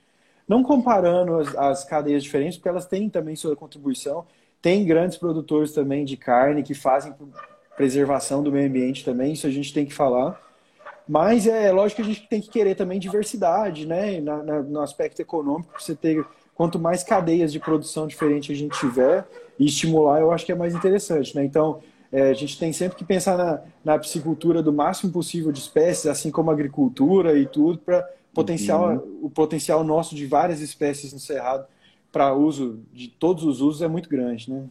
[0.46, 4.26] não comparando as, as cadeias diferentes, porque elas têm também sua contribuição.
[4.60, 7.14] Tem grandes produtores também de carne que fazem
[7.76, 10.40] preservação do meio ambiente também, isso a gente tem que falar.
[11.08, 14.20] Mas é lógico que a gente tem que querer também diversidade, né?
[14.20, 16.24] Na, na, no aspecto econômico, você ter
[16.56, 20.54] quanto mais cadeias de produção diferente a gente tiver e estimular, eu acho que é
[20.54, 21.44] mais interessante, né?
[21.44, 25.60] Então, é, a gente tem sempre que pensar na, na piscicultura do máximo possível de
[25.60, 29.18] espécies, assim como a agricultura e tudo, para potencial, uhum.
[29.22, 31.66] o potencial nosso de várias espécies no cerrado
[32.10, 34.66] para uso de todos os usos é muito grande, né?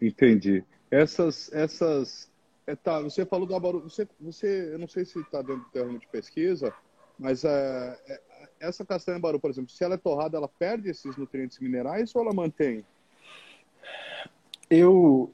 [0.00, 0.64] Entendi.
[0.90, 2.30] Essas, essas,
[2.66, 5.70] é, tá, você falou do abaru, você, você, eu não sei se está dentro do
[5.70, 6.72] terreno de pesquisa,
[7.18, 8.20] mas é, é
[8.60, 12.22] essa castanha baru, por exemplo, se ela é torrada, ela perde esses nutrientes minerais ou
[12.22, 12.84] ela mantém?
[14.68, 15.32] Eu,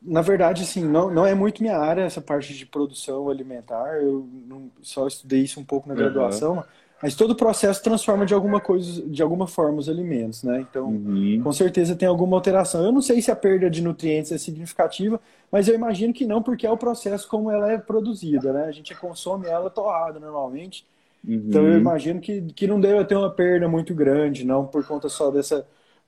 [0.00, 4.00] na verdade, assim, não, não é muito minha área essa parte de produção alimentar.
[4.00, 6.58] Eu não, só estudei isso um pouco na graduação.
[6.58, 6.62] Uhum.
[7.02, 10.60] Mas todo o processo transforma de alguma coisa, de alguma forma os alimentos, né?
[10.60, 11.40] Então, uhum.
[11.42, 12.84] com certeza tem alguma alteração.
[12.84, 15.18] Eu não sei se a perda de nutrientes é significativa,
[15.50, 18.64] mas eu imagino que não, porque é o processo como ela é produzida, né?
[18.64, 20.86] A gente consome ela torrada normalmente.
[21.26, 21.44] Uhum.
[21.48, 25.08] Então eu imagino que, que não deve ter uma perda muito grande, não por conta
[25.08, 25.66] só dessa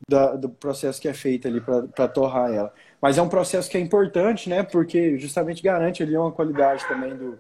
[0.09, 2.73] da, do processo que é feito ali para torrar ela.
[3.01, 4.63] Mas é um processo que é importante, né?
[4.63, 7.39] Porque justamente garante ali uma qualidade também do,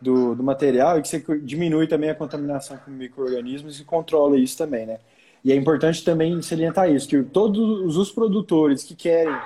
[0.00, 4.58] do, do material e que você diminui também a contaminação com micro-organismos e controla isso
[4.58, 4.98] também, né?
[5.44, 9.36] E é importante também salientar isso, que todos os produtores que querem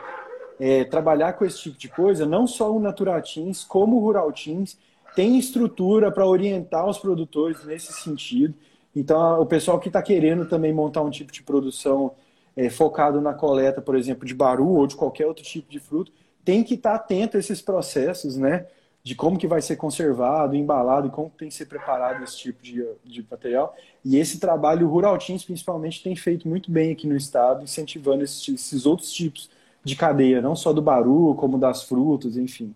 [0.61, 4.79] é, trabalhar com esse tipo de coisa, não só o Naturatins, como o Rural Teams,
[5.16, 8.55] tem estrutura para orientar os produtores nesse sentido.
[8.94, 12.12] Então, o pessoal que está querendo também montar um tipo de produção
[12.55, 16.12] é, focado na coleta, por exemplo, de baru ou de qualquer outro tipo de fruto,
[16.44, 18.66] tem que estar tá atento a esses processos, né?
[19.02, 22.61] de como que vai ser conservado, embalado e como tem que ser preparado esse tipo
[22.61, 23.72] de, de material.
[24.05, 28.24] E esse trabalho o Rural Teams, principalmente, tem feito muito bem aqui no estado, incentivando
[28.24, 29.48] esses, esses outros tipos
[29.85, 32.74] de cadeia, não só do baru, como das frutas, enfim.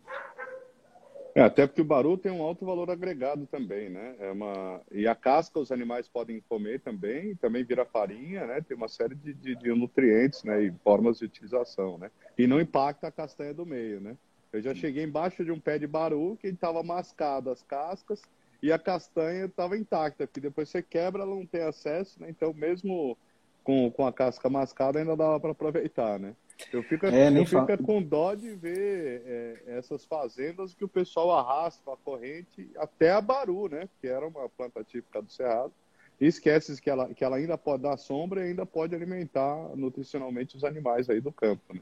[1.41, 4.15] É, até porque o baru tem um alto valor agregado também, né?
[4.21, 4.83] É uma...
[4.93, 8.61] E a casca os animais podem comer também, também vira farinha, né?
[8.61, 10.65] Tem uma série de, de, de nutrientes né?
[10.65, 12.11] e formas de utilização, né?
[12.37, 14.19] E não impacta a castanha do meio, né?
[14.53, 18.21] Eu já cheguei embaixo de um pé de baru que estava mascado as cascas
[18.63, 22.29] e a castanha estava intacta, porque depois você quebra, ela não tem acesso, né?
[22.29, 23.17] Então, mesmo
[23.65, 26.35] com, com a casca mascada, ainda dava para aproveitar, né?
[26.73, 31.31] Eu fico, é, eu fico com dó de ver é, essas fazendas que o pessoal
[31.33, 33.89] arrasta a corrente até a baru, né?
[34.01, 35.73] Que era uma planta típica do Cerrado.
[36.21, 40.57] E esquece que ela, que ela ainda pode dar sombra e ainda pode alimentar nutricionalmente
[40.57, 41.81] os animais aí do campo, né?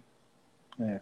[0.80, 1.00] É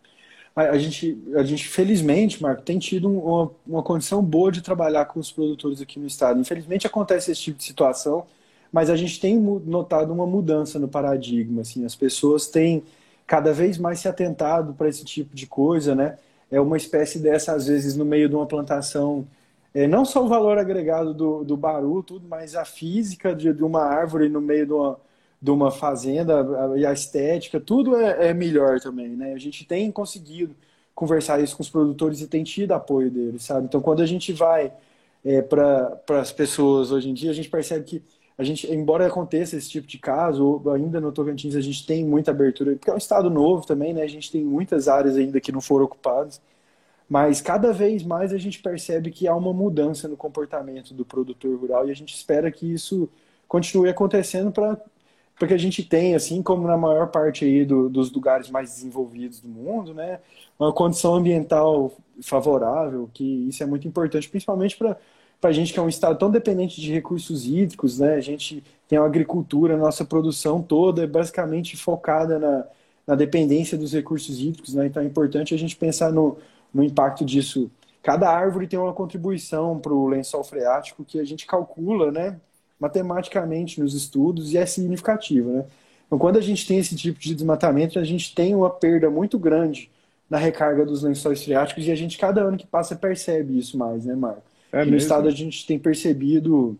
[0.57, 5.21] a gente, a gente felizmente, Marco, tem tido uma, uma condição boa de trabalhar com
[5.21, 6.41] os produtores aqui no estado.
[6.41, 8.27] Infelizmente acontece esse tipo de situação,
[8.73, 11.61] mas a gente tem notado uma mudança no paradigma.
[11.61, 12.83] Assim, as pessoas têm
[13.27, 16.19] cada vez mais se atentado para esse tipo de coisa, né?
[16.51, 19.27] É uma espécie dessa, às vezes, no meio de uma plantação,
[19.75, 23.63] é, não só o valor agregado do, do baru, tudo, mas a física de, de
[23.65, 24.99] uma árvore no meio de uma,
[25.43, 29.33] de uma fazenda e a estética, tudo é, é, melhor também, né?
[29.35, 30.57] A gente tem conseguido
[30.95, 33.67] conversar isso com os produtores e tem tido apoio deles, sabe?
[33.67, 34.73] Então, quando a gente vai
[35.25, 38.03] é, para as pessoas hoje em dia, a gente percebe que
[38.39, 42.31] a gente, embora aconteça esse tipo de caso, ainda no Tocantins a gente tem muita
[42.31, 44.03] abertura, porque é um estado novo também, né?
[44.03, 46.41] A gente tem muitas áreas ainda que não foram ocupadas,
[47.09, 51.59] mas cada vez mais a gente percebe que há uma mudança no comportamento do produtor
[51.59, 53.09] rural e a gente espera que isso
[53.49, 54.79] continue acontecendo para
[55.39, 59.41] porque a gente tem, assim como na maior parte aí do, dos lugares mais desenvolvidos
[59.41, 60.21] do mundo, né,
[60.59, 64.97] uma condição ambiental favorável, que isso é muito importante, principalmente para
[65.43, 68.99] a gente que é um estado tão dependente de recursos hídricos, né, a gente tem
[68.99, 72.65] uma agricultura, nossa produção toda é basicamente focada na,
[73.07, 76.39] na dependência dos recursos hídricos, né, então é importante a gente pensar no,
[76.73, 77.71] no impacto disso.
[78.03, 82.41] Cada árvore tem uma contribuição para o lençol freático que a gente calcula, né,
[82.79, 85.65] matematicamente nos estudos e é significativo, né?
[86.07, 89.39] Então, quando a gente tem esse tipo de desmatamento, a gente tem uma perda muito
[89.39, 89.91] grande
[90.31, 94.05] na recarga dos lençóis freáticos e a gente, cada ano que passa, percebe isso mais,
[94.05, 94.43] né, Marco?
[94.73, 96.79] É no estado a gente tem percebido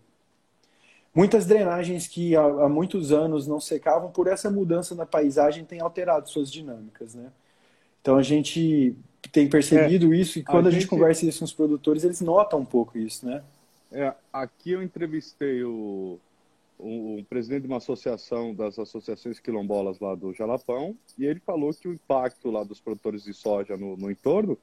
[1.13, 5.81] muitas drenagens que há, há, muitos anos não secavam, por essa mudança na paisagem, tem
[5.81, 7.31] alterado suas dinâmicas, né?
[8.01, 8.95] Então a gente
[9.31, 10.81] tem percebido é, isso e quando a, a gente...
[10.81, 13.43] gente conversa isso com os produtores, eles notam um pouco isso, né?
[13.91, 16.19] É, aqui eu entrevistei o,
[17.29, 21.93] presidente de uma associação das associações quilombolas lá do Jalapão e ele falou que o
[21.93, 24.57] impacto lá dos produtores de soja no, no entorno,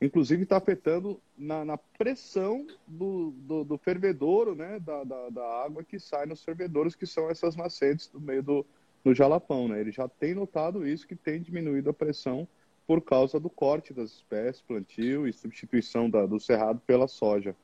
[0.00, 5.82] inclusive está afetando na, na pressão do, do, do, fervedouro, né, da, da, da, água
[5.82, 8.66] que sai nos fervedouros, que são essas nascentes do meio do,
[9.04, 9.68] do Jalapão.
[9.68, 9.80] Né?
[9.80, 12.46] Ele já tem notado isso, que tem diminuído a pressão
[12.86, 17.54] por causa do corte das espécies, plantio e substituição da, do cerrado pela soja.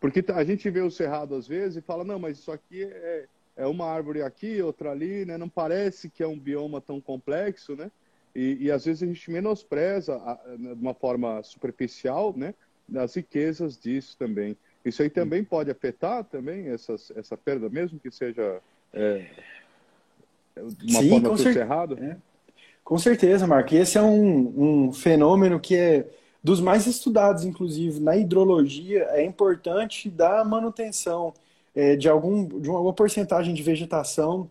[0.00, 3.26] Porque a gente vê o cerrado às vezes e fala, não, mas isso aqui é,
[3.56, 5.38] é uma árvore aqui, outra ali, né?
[5.38, 7.90] Não parece que é um bioma tão complexo, né?
[8.34, 12.54] E, e às vezes a gente menospreza a, de uma forma superficial, né?
[12.86, 14.56] Das riquezas disso também.
[14.84, 18.60] Isso aí também pode afetar também essas, essa perda, mesmo que seja
[18.92, 19.26] é,
[20.56, 21.98] uma Sim, forma do cerrado?
[21.98, 22.16] É.
[22.82, 23.74] Com certeza, Marco.
[23.74, 26.06] Esse é um, um fenômeno que é
[26.42, 31.32] dos mais estudados, inclusive, na hidrologia, é importante dar manutenção
[31.74, 34.50] é, de, algum, de uma porcentagem de vegetação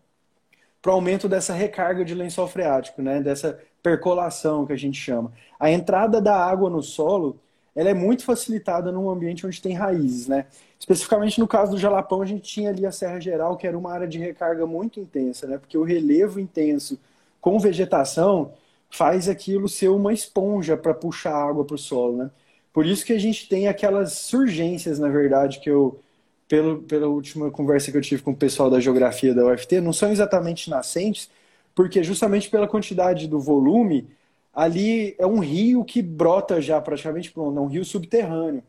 [0.81, 3.21] para o aumento dessa recarga de lençol freático, né?
[3.21, 5.31] dessa percolação que a gente chama.
[5.59, 7.37] A entrada da água no solo
[7.75, 10.27] ela é muito facilitada num ambiente onde tem raízes.
[10.27, 10.45] Né?
[10.79, 13.91] Especificamente no caso do Jalapão, a gente tinha ali a Serra Geral, que era uma
[13.91, 15.57] área de recarga muito intensa, né?
[15.57, 16.99] porque o relevo intenso
[17.41, 18.53] com vegetação
[18.89, 22.17] faz aquilo ser uma esponja para puxar água para o solo.
[22.17, 22.31] Né?
[22.71, 25.99] Por isso que a gente tem aquelas surgências, na verdade, que eu
[26.47, 29.93] pelo, pela última conversa que eu tive com o pessoal da geografia da UFT, não
[29.93, 31.29] são exatamente nascentes,
[31.75, 34.07] porque justamente pela quantidade do volume,
[34.53, 38.63] ali é um rio que brota já praticamente pronto, é um rio subterrâneo.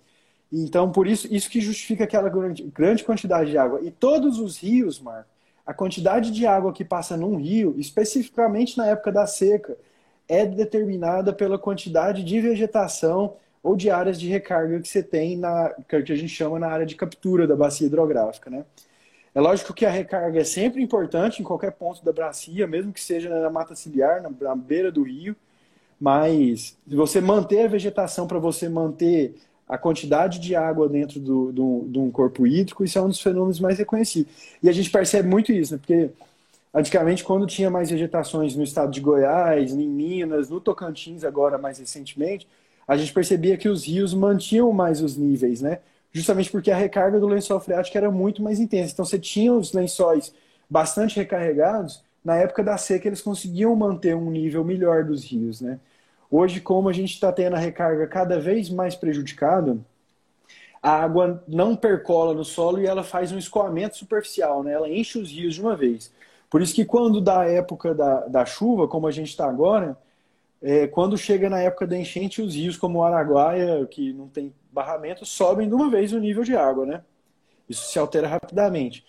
[0.53, 3.81] Então, por isso, isso que justifica aquela grande, quantidade de água.
[3.83, 5.29] E todos os rios, Marco,
[5.67, 9.77] a quantidade de água que passa num rio, especificamente na época da seca,
[10.29, 15.71] é determinada pela quantidade de vegetação ou de áreas de recarga que você tem na
[15.89, 18.65] que a gente chama na área de captura da bacia hidrográfica, né?
[19.35, 23.01] É lógico que a recarga é sempre importante em qualquer ponto da bacia, mesmo que
[23.01, 25.35] seja na mata ciliar, na, na beira do rio,
[26.01, 29.35] mas se você manter a vegetação para você manter
[29.69, 33.21] a quantidade de água dentro do, do, de um corpo hídrico, isso é um dos
[33.21, 34.33] fenômenos mais reconhecidos.
[34.63, 35.79] E a gente percebe muito isso, né?
[35.79, 36.11] porque
[36.73, 41.79] antigamente, quando tinha mais vegetações no estado de Goiás, em Minas, no Tocantins, agora mais
[41.79, 42.47] recentemente,
[42.87, 45.81] a gente percebia que os rios mantinham mais os níveis, né?
[46.15, 48.93] Justamente porque a recarga do lençol freático era muito mais intensa.
[48.93, 50.33] Então você tinha os lençóis
[50.71, 55.79] bastante recarregados, na época da seca eles conseguiam manter um nível melhor dos rios, né?
[56.31, 59.77] Hoje, como a gente está tendo a recarga cada vez mais prejudicada,
[60.83, 64.73] a água não percola no solo e ela faz um escoamento superficial, né?
[64.73, 66.13] Ela enche os rios de uma vez.
[66.49, 69.97] Por isso que quando dá a época da, da chuva, como a gente está agora,
[70.63, 74.53] é, quando chega na época da enchente, os rios como o Araguaia, que não tem
[74.75, 77.03] barramento, sobem de uma vez o nível de água, né?
[77.69, 79.05] Isso se altera rapidamente.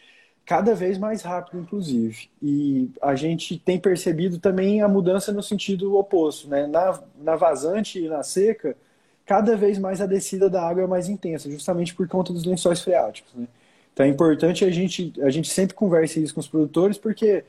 [0.45, 2.29] Cada vez mais rápido, inclusive.
[2.41, 6.67] E a gente tem percebido também a mudança no sentido oposto, né?
[6.67, 8.77] Na, na vazante e na seca,
[9.25, 12.81] cada vez mais a descida da água é mais intensa, justamente por conta dos lençóis
[12.81, 13.47] freáticos, né?
[13.93, 17.45] Então é importante a gente, a gente sempre converse isso com os produtores, porque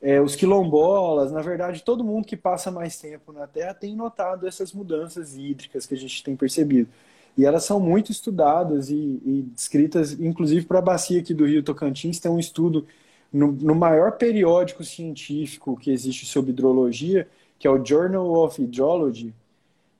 [0.00, 4.46] é, os quilombolas, na verdade, todo mundo que passa mais tempo na Terra tem notado
[4.46, 6.88] essas mudanças hídricas que a gente tem percebido.
[7.36, 11.62] E elas são muito estudadas e, e descritas, inclusive para a bacia aqui do Rio
[11.62, 12.86] Tocantins, tem um estudo
[13.32, 19.34] no, no, maior periódico científico que existe sobre hidrologia, que é o Journal of Hydrology,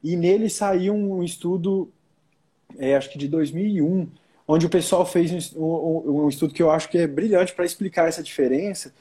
[0.03, 1.91] e nele saiu um estudo,
[2.79, 4.09] é, acho que de 2001,
[4.49, 7.67] onde o pessoal fez um, um, um estudo que eu acho que é brilhante para
[7.67, 8.95] explicar essa diferença,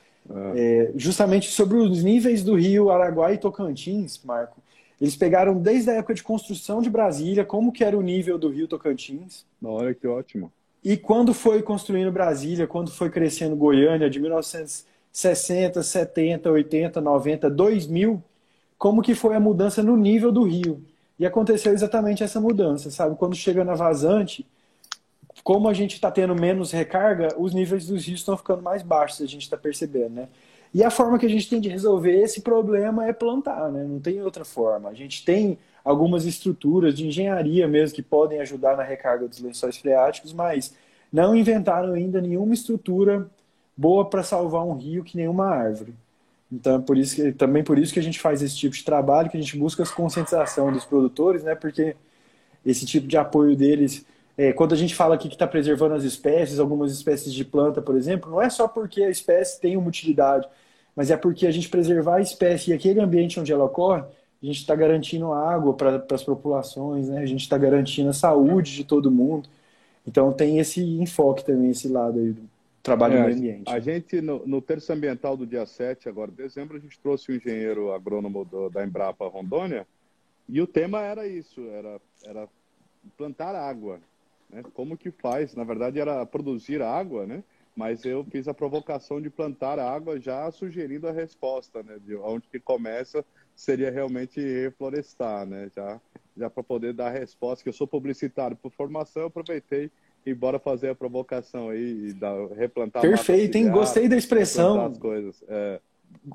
[0.56, 4.60] é, justamente sobre os níveis do rio Araguaia e Tocantins, Marco.
[5.00, 8.50] Eles pegaram desde a época de construção de Brasília, como que era o nível do
[8.50, 9.46] rio Tocantins.
[9.64, 10.52] Olha que ótimo.
[10.84, 18.24] E quando foi construindo Brasília, quando foi crescendo Goiânia, de 1960, 70, 80, 90, 2000,
[18.78, 20.84] como que foi a mudança no nível do rio.
[21.18, 23.16] E aconteceu exatamente essa mudança, sabe?
[23.16, 24.46] Quando chega na vazante,
[25.44, 29.22] como a gente está tendo menos recarga, os níveis dos rios estão ficando mais baixos,
[29.22, 30.28] a gente está percebendo, né?
[30.76, 33.82] E a forma que a gente tem de resolver esse problema é plantar, né?
[33.86, 34.90] Não tem outra forma.
[34.90, 39.78] A gente tem algumas estruturas de engenharia mesmo que podem ajudar na recarga dos lençóis
[39.78, 40.76] freáticos, mas
[41.10, 43.26] não inventaram ainda nenhuma estrutura
[43.78, 45.94] boa para salvar um rio que nenhuma árvore.
[46.52, 49.30] Então, por isso que, também por isso que a gente faz esse tipo de trabalho,
[49.30, 51.56] que a gente busca a conscientização dos produtores, né?
[51.56, 51.96] Porque
[52.66, 54.06] esse tipo de apoio deles
[54.38, 57.82] é, quando a gente fala aqui que está preservando as espécies, algumas espécies de planta,
[57.82, 60.48] por exemplo, não é só porque a espécie tem uma utilidade,
[60.96, 64.04] mas é porque a gente preservar a espécie e aquele ambiente onde ela ocorre,
[64.42, 67.20] a gente está garantindo água para as populações, né?
[67.20, 69.50] a gente está garantindo a saúde de todo mundo.
[70.08, 72.50] Então tem esse enfoque também, esse lado aí do
[72.84, 73.70] trabalho é, no ambiente.
[73.70, 77.32] A gente, no, no terço ambiental do dia 7, agora de dezembro, a gente trouxe
[77.32, 79.88] o engenheiro agrônomo do, da Embrapa Rondônia,
[80.48, 82.48] e o tema era isso, era, era
[83.18, 84.00] plantar água.
[84.50, 84.64] Né?
[84.74, 85.56] Como que faz?
[85.56, 87.44] Na verdade era produzir água, né?
[87.76, 91.98] Mas eu fiz a provocação de plantar água já sugerindo a resposta, né?
[92.00, 95.70] De onde que começa seria realmente reflorestar, né?
[95.76, 96.00] Já,
[96.38, 99.92] já para poder dar a resposta, que eu sou publicitário por formação, eu aproveitei
[100.26, 103.02] e bora fazer a provocação aí e dar, replantar.
[103.02, 103.70] Perfeito, hein?
[103.70, 104.86] Gostei da expressão.
[104.86, 105.44] As coisas.
[105.48, 105.82] É.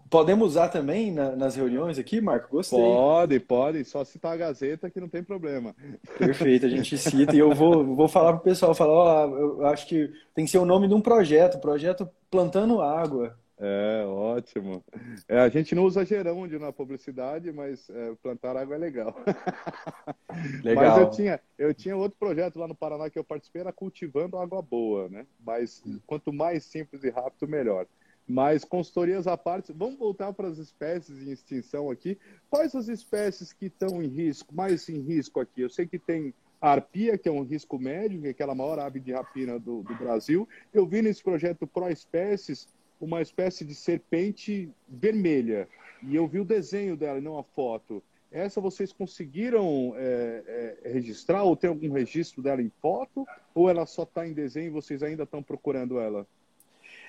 [0.08, 2.48] Podemos usar também na, nas reuniões aqui, Marco?
[2.50, 2.78] Gostei.
[2.78, 3.84] Pode, pode.
[3.84, 5.74] Só citar a Gazeta que não tem problema.
[6.18, 7.34] Perfeito, a gente cita.
[7.34, 10.50] E eu vou, vou falar para o pessoal, falar, ó, eu acho que tem que
[10.50, 13.36] ser o nome de um projeto, projeto Plantando Água.
[13.62, 14.82] É, ótimo.
[15.28, 19.14] É, a gente não usa gerúndio na publicidade, mas é, plantar água é legal.
[20.64, 20.84] legal.
[20.84, 24.38] Mas eu tinha, eu tinha outro projeto lá no Paraná que eu participei, era cultivando
[24.38, 25.26] água boa, né?
[25.44, 27.86] Mas quanto mais simples e rápido, melhor.
[28.26, 32.16] Mas consultorias à parte, vamos voltar para as espécies em extinção aqui.
[32.48, 35.62] Quais as espécies que estão em risco, mais em risco aqui?
[35.62, 38.78] Eu sei que tem a arpia, que é um risco médio, que é aquela maior
[38.78, 40.48] ave de rapina do, do Brasil.
[40.72, 42.68] Eu vi nesse projeto Pro Espécies
[43.00, 45.66] uma espécie de serpente vermelha.
[46.02, 48.02] E eu vi o desenho dela não a foto.
[48.30, 53.26] Essa vocês conseguiram é, é, registrar ou tem algum registro dela em foto?
[53.54, 56.26] Ou ela só está em desenho e vocês ainda estão procurando ela?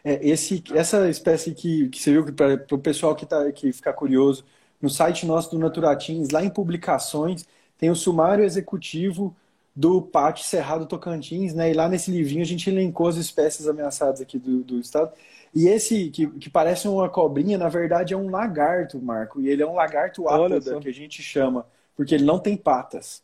[0.04, 3.94] É, esse, essa espécie que, que você viu, para o pessoal que, tá, que ficar
[3.94, 4.44] curioso,
[4.82, 7.46] no site nosso do Naturatins, lá em publicações,
[7.78, 9.36] tem o sumário executivo
[9.76, 11.72] do Pátio Cerrado Tocantins, né?
[11.72, 15.14] E lá nesse livrinho a gente elencou as espécies ameaçadas aqui do, do estado.
[15.54, 19.42] E esse que, que parece uma cobrinha, na verdade é um lagarto, Marco.
[19.42, 23.24] E ele é um lagarto ápoda, que a gente chama, porque ele não tem patas.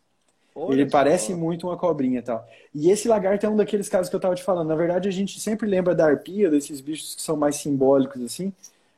[0.60, 2.48] Olha ele parece muito uma cobrinha e tal.
[2.74, 4.68] E esse lagarto é um daqueles casos que eu estava te falando.
[4.68, 8.52] Na verdade, a gente sempre lembra da arpia, desses bichos que são mais simbólicos, assim.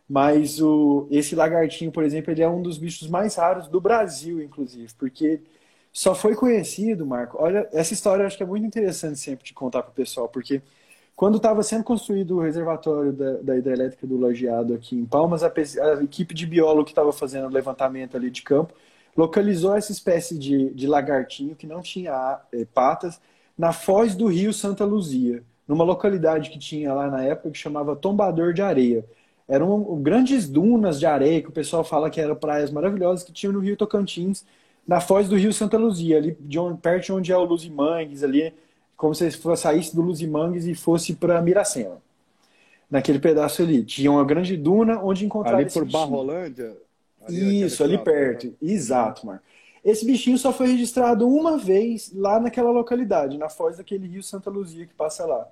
[0.09, 4.41] Mas o, esse lagartinho, por exemplo, ele é um dos bichos mais raros do Brasil,
[4.41, 4.91] inclusive.
[4.97, 5.41] Porque
[5.91, 7.37] só foi conhecido, Marco.
[7.39, 10.29] Olha, essa história eu acho que é muito interessante sempre de contar para o pessoal,
[10.29, 10.61] porque
[11.15, 15.47] quando estava sendo construído o reservatório da, da, hidrelétrica do Lajeado aqui em Palmas, a,
[15.51, 18.73] a equipe de biólogo que estava fazendo o levantamento ali de campo
[19.15, 23.19] localizou essa espécie de, de lagartinho que não tinha é, patas
[23.57, 27.95] na foz do rio Santa Luzia, numa localidade que tinha lá na época que chamava
[27.95, 29.05] Tombador de Areia.
[29.47, 33.51] Eram grandes dunas de areia que o pessoal fala que eram praias maravilhosas que tinham
[33.51, 34.45] no rio Tocantins,
[34.87, 38.23] na foz do rio Santa Luzia, ali de onde, perto de onde é o Luzimangues,
[38.23, 38.53] ali
[38.95, 42.01] como se saísse do Luzimangues e fosse para Miracema.
[42.89, 43.83] Naquele pedaço ali.
[43.83, 45.85] Tinha uma grande duna onde encontrava Ali por.
[45.85, 46.75] Barrolândia?
[47.29, 48.47] Ali Isso, ali perto.
[48.47, 48.53] Né?
[48.61, 49.43] Exato, Marco.
[49.83, 54.49] Esse bichinho só foi registrado uma vez lá naquela localidade, na foz daquele rio Santa
[54.49, 55.47] Luzia que passa lá.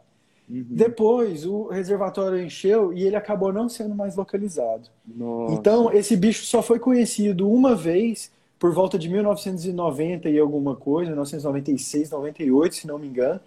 [0.50, 0.66] Uhum.
[0.70, 4.90] Depois o reservatório encheu e ele acabou não sendo mais localizado.
[5.06, 5.54] Nossa.
[5.54, 11.12] Então esse bicho só foi conhecido uma vez por volta de 1990 e alguma coisa,
[11.12, 13.40] 1996, 98, se não me engano.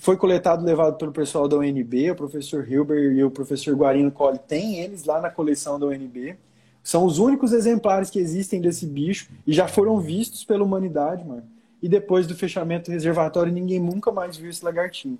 [0.00, 4.38] Foi coletado, levado pelo pessoal da UNB, o professor Hilber e o professor Guarino Colli
[4.38, 6.36] tem eles lá na coleção da UNB.
[6.82, 11.44] São os únicos exemplares que existem desse bicho e já foram vistos pela humanidade, mano.
[11.82, 15.18] E depois do fechamento do reservatório, ninguém nunca mais viu esse lagartinho.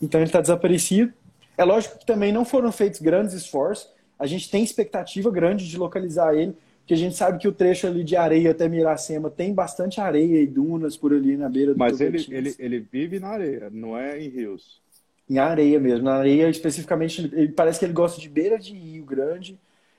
[0.00, 1.12] Então ele está desaparecido.
[1.56, 3.88] É lógico que também não foram feitos grandes esforços.
[4.18, 6.54] A gente tem expectativa grande de localizar ele,
[6.86, 10.40] que a gente sabe que o trecho ali de areia até Miracema tem bastante areia
[10.40, 13.96] e dunas por ali na beira do Mas ele, ele, ele vive na areia, não
[13.96, 14.80] é em rios.
[15.28, 16.04] Em areia mesmo.
[16.04, 19.58] Na areia, especificamente, ele, parece que ele gosta de beira de rio grande,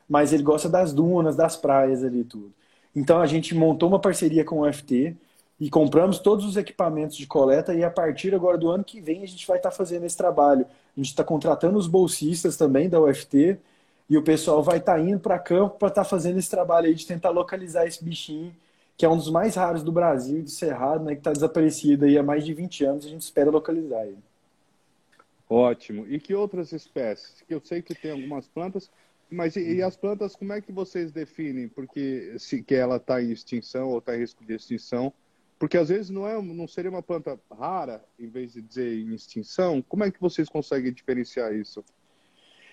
[0.09, 2.51] mas ele gosta das dunas, das praias ali tudo.
[2.95, 5.15] Então a gente montou uma parceria com o UFT
[5.59, 9.23] e compramos todos os equipamentos de coleta e a partir agora do ano que vem
[9.23, 10.65] a gente vai estar fazendo esse trabalho.
[10.65, 13.57] A gente está contratando os bolsistas também da UFT
[14.09, 16.87] e o pessoal vai estar tá indo para campo para estar tá fazendo esse trabalho
[16.87, 18.55] aí de tentar localizar esse bichinho,
[18.97, 22.17] que é um dos mais raros do Brasil, do Cerrado, né, que está desaparecido aí
[22.17, 24.17] há mais de 20 anos, a gente espera localizar ele.
[25.49, 26.05] Ótimo.
[26.07, 27.41] E que outras espécies?
[27.47, 28.89] Que eu sei que tem algumas plantas,
[29.29, 31.67] mas e, e as plantas, como é que vocês definem?
[31.67, 35.13] Porque se que ela está em extinção ou está em risco de extinção?
[35.57, 39.13] Porque às vezes não, é, não seria uma planta rara, em vez de dizer em
[39.13, 39.81] extinção.
[39.81, 41.83] Como é que vocês conseguem diferenciar isso?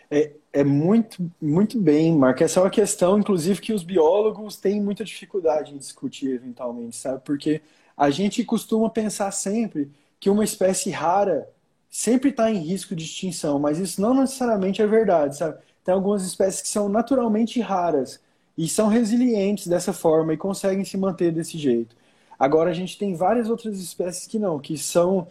[0.09, 2.45] É, é muito, muito bem, Marco.
[2.45, 7.23] Essa é uma questão, inclusive, que os biólogos têm muita dificuldade em discutir eventualmente, sabe?
[7.25, 7.61] Porque
[7.97, 9.91] a gente costuma pensar sempre
[10.21, 11.49] que uma espécie rara
[11.91, 15.59] sempre está em risco de extinção, mas isso não necessariamente é verdade, sabe?
[15.87, 18.21] Tem algumas espécies que são naturalmente raras
[18.59, 21.95] e são resilientes dessa forma e conseguem se manter desse jeito.
[22.37, 25.29] Agora a gente tem várias outras espécies que não, que são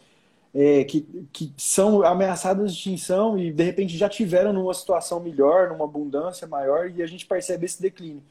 [0.54, 1.02] é, que,
[1.34, 6.48] que são ameaçadas de extinção e de repente já tiveram numa situação melhor, numa abundância
[6.48, 8.24] maior e a gente percebe esse declínio.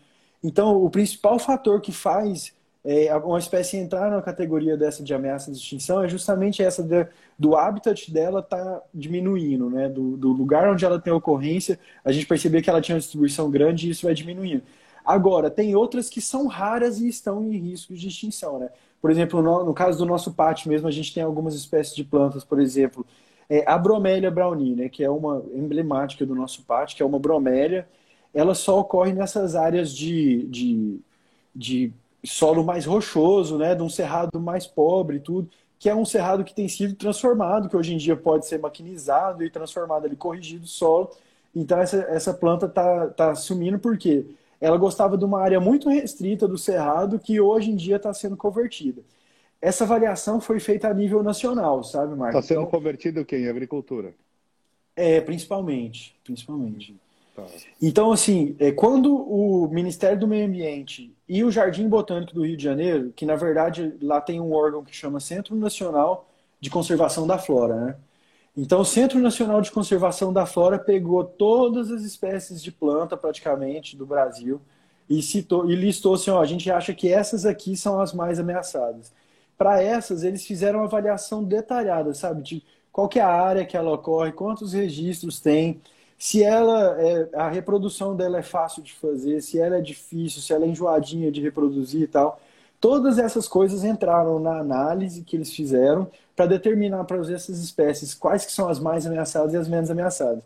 [0.42, 2.54] Então, o principal fator que faz
[2.84, 7.06] é, uma espécie entrar na categoria dessa de ameaça de extinção é justamente essa de,
[7.38, 9.88] do habitat dela tá diminuindo, né?
[9.88, 13.50] Do, do, lugar onde ela tem ocorrência, a gente percebeu que ela tinha uma distribuição
[13.50, 14.62] grande e isso vai diminuindo.
[15.04, 18.68] Agora, tem outras que são raras e estão em risco de extinção, né?
[19.00, 22.04] Por exemplo, no, no caso do nosso pátio mesmo, a gente tem algumas espécies de
[22.04, 23.04] plantas, por exemplo,
[23.48, 27.18] é, a bromélia brownie, né, que é uma emblemática do nosso pátio, que é uma
[27.18, 27.86] bromélia,
[28.32, 31.00] ela só ocorre nessas áreas de, de,
[31.54, 31.92] de
[32.24, 35.48] solo mais rochoso, né, de um cerrado mais pobre e tudo,
[35.78, 39.44] que é um cerrado que tem sido transformado, que hoje em dia pode ser maquinizado
[39.44, 41.10] e transformado ali, corrigido o solo,
[41.54, 44.26] Então essa, essa planta está tá sumindo porque
[44.60, 48.36] ela gostava de uma área muito restrita do cerrado que hoje em dia está sendo
[48.36, 49.02] convertida.
[49.60, 52.40] Essa avaliação foi feita a nível nacional, sabe, Marcos?
[52.40, 53.36] Está sendo então, convertida o quê?
[53.38, 54.14] Em agricultura?
[54.96, 56.14] É, principalmente.
[56.24, 56.94] Principalmente.
[57.34, 57.44] Tá.
[57.82, 62.56] Então, assim, é, quando o Ministério do Meio Ambiente e o Jardim Botânico do Rio
[62.56, 66.28] de Janeiro, que na verdade lá tem um órgão que chama Centro Nacional
[66.60, 67.96] de Conservação da Flora, né?
[68.56, 73.96] Então, o Centro Nacional de Conservação da Flora pegou todas as espécies de planta, praticamente,
[73.96, 74.60] do Brasil
[75.10, 78.38] e, citou, e listou assim: ó, a gente acha que essas aqui são as mais
[78.38, 79.12] ameaçadas.
[79.58, 82.42] Para essas, eles fizeram uma avaliação detalhada, sabe?
[82.42, 82.62] De
[82.92, 85.80] qual é a área que ela ocorre, quantos registros tem,
[86.18, 90.52] se ela é, a reprodução dela é fácil de fazer, se ela é difícil, se
[90.52, 92.40] ela é enjoadinha de reproduzir e tal.
[92.80, 98.44] Todas essas coisas entraram na análise que eles fizeram para determinar para essas espécies quais
[98.44, 100.42] que são as mais ameaçadas e as menos ameaçadas.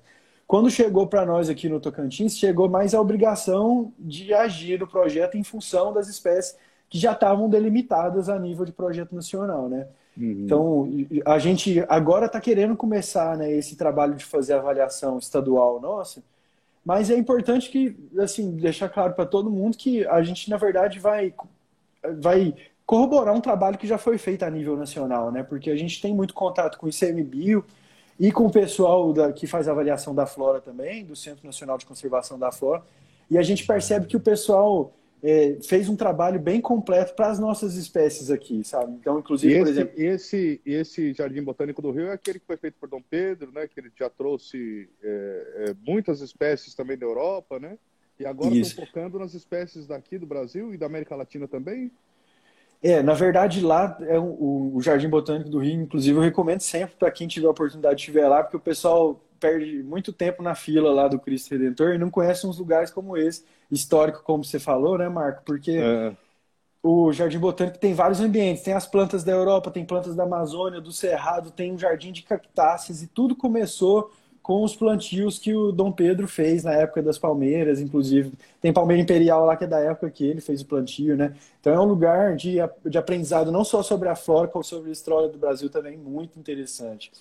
[0.46, 5.36] Quando chegou para nós aqui no Tocantins, chegou mais a obrigação de agir no projeto
[5.36, 6.56] em função das espécies
[6.88, 9.86] que já estavam delimitadas a nível de projeto nacional, né?
[10.18, 10.44] Uhum.
[10.44, 10.90] Então,
[11.24, 16.22] a gente agora está querendo começar né, esse trabalho de fazer avaliação estadual nossa,
[16.84, 20.98] mas é importante que, assim, deixar claro para todo mundo que a gente, na verdade,
[20.98, 21.32] vai,
[22.18, 22.54] vai
[22.84, 25.42] corroborar um trabalho que já foi feito a nível nacional, né?
[25.42, 27.64] Porque a gente tem muito contato com o ICMBio
[28.18, 31.86] e com o pessoal da, que faz avaliação da flora também, do Centro Nacional de
[31.86, 32.82] Conservação da Flora,
[33.30, 34.90] e a gente percebe que o pessoal
[35.22, 38.92] é, fez um trabalho bem completo para as nossas espécies aqui, sabe?
[39.00, 39.92] Então, inclusive, esse, por exemplo...
[39.96, 43.66] Esse, esse Jardim Botânico do Rio é aquele que foi feito por Dom Pedro, né?
[43.66, 47.76] Que ele já trouxe é, é, muitas espécies também da Europa, né?
[48.18, 51.90] E agora estão focando nas espécies daqui do Brasil e da América Latina também?
[52.80, 56.94] É, na verdade, lá é o, o Jardim Botânico do Rio, inclusive, eu recomendo sempre
[56.96, 60.54] para quem tiver a oportunidade de estiver lá, porque o pessoal perde muito tempo na
[60.54, 64.58] fila lá do Cristo Redentor e não conhece uns lugares como esse, histórico, como você
[64.58, 65.42] falou, né, Marco?
[65.44, 66.16] Porque é.
[66.82, 70.80] o Jardim Botânico tem vários ambientes, tem as plantas da Europa, tem plantas da Amazônia,
[70.80, 74.10] do Cerrado, tem um jardim de cactáceas e tudo começou
[74.48, 78.32] com os plantios que o Dom Pedro fez na época das palmeiras, inclusive.
[78.62, 81.36] Tem palmeira imperial lá que é da época que ele fez o plantio, né?
[81.60, 84.92] Então é um lugar de, de aprendizado não só sobre a flora, como sobre a
[84.92, 87.12] história do Brasil também muito interessante.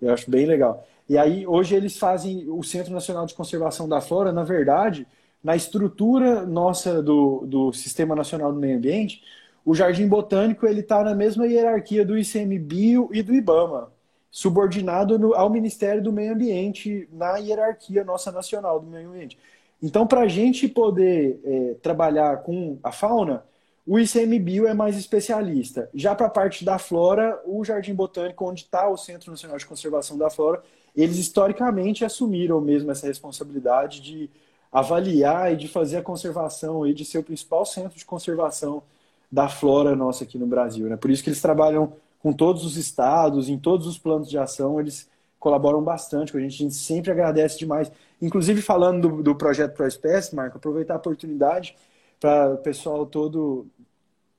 [0.00, 0.86] Eu acho bem legal.
[1.08, 5.06] E aí, hoje eles fazem o Centro Nacional de Conservação da Flora, na verdade,
[5.42, 9.22] na estrutura nossa do, do Sistema Nacional do Meio Ambiente,
[9.64, 13.92] o Jardim Botânico ele está na mesma hierarquia do ICMBio e do IBAMA
[14.36, 19.38] subordinado no, ao Ministério do Meio Ambiente na hierarquia nossa nacional do meio ambiente.
[19.82, 23.44] Então, para a gente poder é, trabalhar com a fauna,
[23.86, 25.88] o ICMBio é mais especialista.
[25.94, 29.64] Já para a parte da flora, o Jardim Botânico, onde está o Centro Nacional de
[29.64, 30.62] Conservação da Flora,
[30.96, 34.30] eles historicamente assumiram mesmo essa responsabilidade de
[34.72, 38.82] avaliar e de fazer a conservação e de ser o principal centro de conservação
[39.30, 40.88] da flora nossa aqui no Brasil.
[40.88, 40.96] Né?
[40.96, 44.80] Por isso que eles trabalham com todos os estados, em todos os planos de ação,
[44.80, 47.90] eles colaboram bastante com a gente, a gente sempre agradece demais.
[48.20, 51.76] Inclusive, falando do, do projeto ProSpécie, Marco, aproveitar a oportunidade
[52.18, 53.66] para o pessoal todo,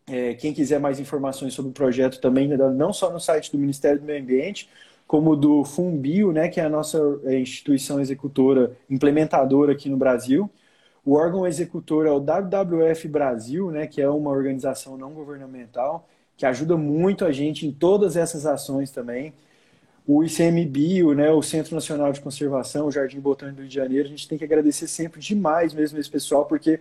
[0.08, 4.00] é, quem quiser mais informações sobre o projeto também, não só no site do Ministério
[4.00, 4.68] do Meio Ambiente,
[5.08, 10.50] como do Fumbio, né, que é a nossa é, instituição executora, implementadora aqui no Brasil.
[11.06, 16.46] O órgão executor é o WWF Brasil, né, que é uma organização não governamental que
[16.46, 19.34] ajuda muito a gente em todas essas ações também.
[20.06, 24.06] O ICMBio, né, o Centro Nacional de Conservação, o Jardim Botânico do Rio de Janeiro,
[24.08, 26.80] a gente tem que agradecer sempre demais mesmo esse pessoal, porque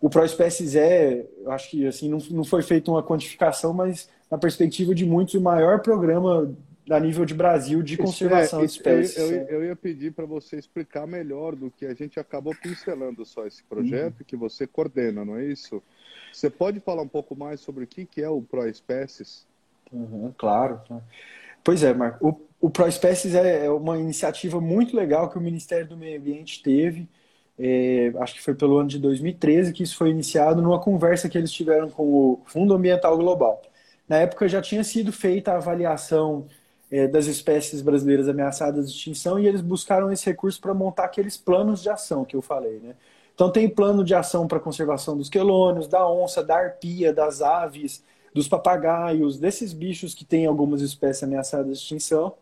[0.00, 4.94] o ProSpecies é, acho que assim, não, não foi feita uma quantificação, mas na perspectiva
[4.94, 6.54] de muitos, o maior programa
[6.90, 9.16] a nível de Brasil de conservação é, de espécies.
[9.16, 13.24] Eu, eu, eu ia pedir para você explicar melhor do que a gente acabou pincelando
[13.24, 14.24] só esse projeto uhum.
[14.26, 15.82] que você coordena, não é isso?
[16.32, 19.46] Você pode falar um pouco mais sobre o que é o ProEspécies?
[19.92, 20.80] Uhum, claro.
[21.62, 22.28] Pois é, Marco.
[22.60, 26.62] O, o ProEspécies é, é uma iniciativa muito legal que o Ministério do Meio Ambiente
[26.62, 27.08] teve.
[27.56, 31.38] É, acho que foi pelo ano de 2013 que isso foi iniciado numa conversa que
[31.38, 33.62] eles tiveram com o Fundo Ambiental Global.
[34.08, 36.46] Na época já tinha sido feita a avaliação
[36.90, 41.36] é, das espécies brasileiras ameaçadas de extinção e eles buscaram esse recurso para montar aqueles
[41.36, 42.94] planos de ação que eu falei, né?
[43.34, 48.04] Então tem plano de ação para conservação dos quelônios, da onça, da arpia, das aves,
[48.32, 52.34] dos papagaios, desses bichos que têm algumas espécies ameaçadas de extinção.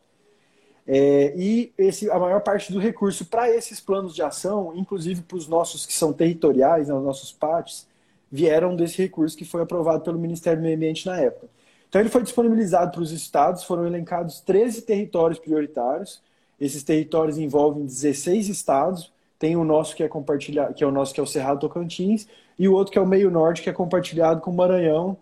[0.87, 5.37] É, e esse, a maior parte do recurso para esses planos de ação, inclusive para
[5.37, 7.87] os nossos que são territoriais, né, os nossos PATs,
[8.31, 11.49] vieram desse recurso que foi aprovado pelo Ministério do Meio Ambiente na época.
[11.93, 16.23] Então ele foi disponibilizado para os estados, foram elencados 13 territórios prioritários,
[16.59, 19.13] Esses territórios envolvem 16 estados.
[19.39, 22.27] Tem o nosso que é compartilhado, que é o nosso que é o Cerrado Tocantins,
[22.59, 25.19] e o outro que é o Meio Norte, que é compartilhado com o Maranhão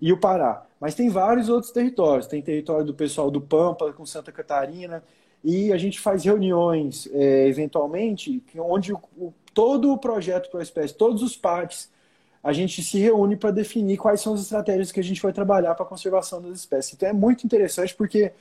[0.00, 0.64] e o Pará.
[0.78, 2.28] Mas tem vários outros territórios.
[2.28, 5.02] Tem território do pessoal do Pampa, com Santa Catarina,
[5.42, 10.62] e a gente faz reuniões, é, eventualmente, onde o, o, todo o projeto para a
[10.62, 11.90] espécie, todos os partes,
[12.42, 15.74] a gente se reúne para definir quais são as estratégias que a gente vai trabalhar
[15.74, 16.94] para a conservação das espécies.
[16.94, 18.32] Então é muito interessante porque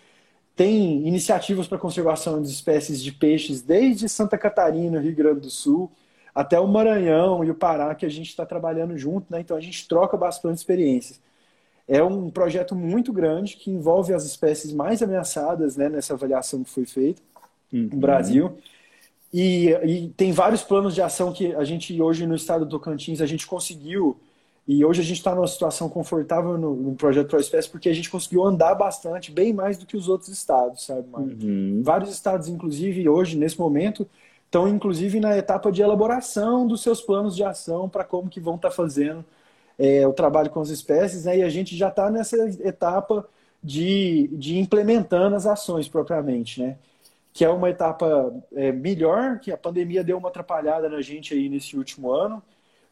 [0.56, 5.92] tem iniciativas para conservação de espécies de peixes desde Santa Catarina, Rio Grande do Sul,
[6.34, 9.40] até o Maranhão e o Pará, que a gente está trabalhando junto, né?
[9.40, 11.20] então a gente troca bastante experiências.
[11.88, 16.70] É um projeto muito grande que envolve as espécies mais ameaçadas né, nessa avaliação que
[16.70, 17.22] foi feita
[17.72, 17.90] uhum.
[17.92, 18.58] no Brasil.
[19.34, 23.22] E, e, tem vários planos de ação que a gente hoje no estado do Tocantins
[23.22, 24.20] a gente conseguiu
[24.68, 28.10] e hoje a gente está numa situação confortável no, no projeto ProSpécie porque a gente
[28.10, 31.82] conseguiu andar bastante, bem mais do que os outros estados, sabe, Uhum.
[31.84, 34.08] Vários estados, inclusive, hoje, nesse momento,
[34.46, 38.56] estão inclusive na etapa de elaboração dos seus planos de ação para como que vão
[38.56, 39.24] estar tá fazendo
[39.80, 41.38] é, o trabalho com as espécies, né?
[41.40, 43.26] E a gente já está nessa etapa
[43.64, 46.78] de, de implementando as ações propriamente, né?
[47.34, 51.48] Que é uma etapa é, melhor, que a pandemia deu uma atrapalhada na gente aí
[51.50, 52.44] nesse último ano.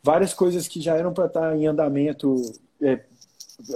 [0.02, 2.36] Várias coisas que já eram para estar tá em andamento,
[2.82, 3.02] é,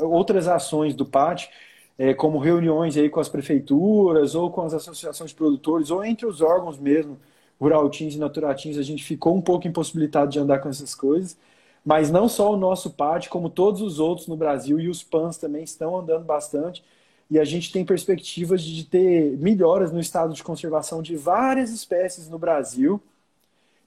[0.02, 1.50] outras ações do PAT,
[1.98, 6.26] é, como reuniões aí com as prefeituras ou com as associações de produtores ou entre
[6.26, 7.20] os órgãos mesmo,
[7.60, 11.38] Rural Teams e Naturatins, a gente ficou um pouco impossibilitado de andar com essas coisas.
[11.86, 15.38] Mas não só o nosso PAT, como todos os outros no Brasil e os PANs
[15.38, 16.84] também estão andando bastante.
[17.30, 22.30] E a gente tem perspectivas de ter melhoras no estado de conservação de várias espécies
[22.30, 23.02] no Brasil,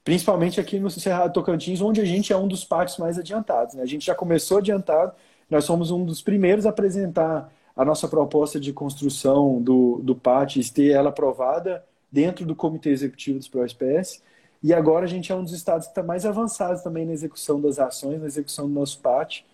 [0.03, 3.75] principalmente aqui no Cerrado Tocantins, onde a gente é um dos PATs mais adiantados.
[3.75, 3.83] Né?
[3.83, 5.13] A gente já começou adiantado,
[5.49, 10.57] nós somos um dos primeiros a apresentar a nossa proposta de construção do, do PAT
[10.57, 14.23] e ter ela aprovada dentro do Comitê Executivo dos ProSPS.
[14.63, 17.61] E agora a gente é um dos estados que está mais avançado também na execução
[17.61, 19.45] das ações, na execução do nosso PAT.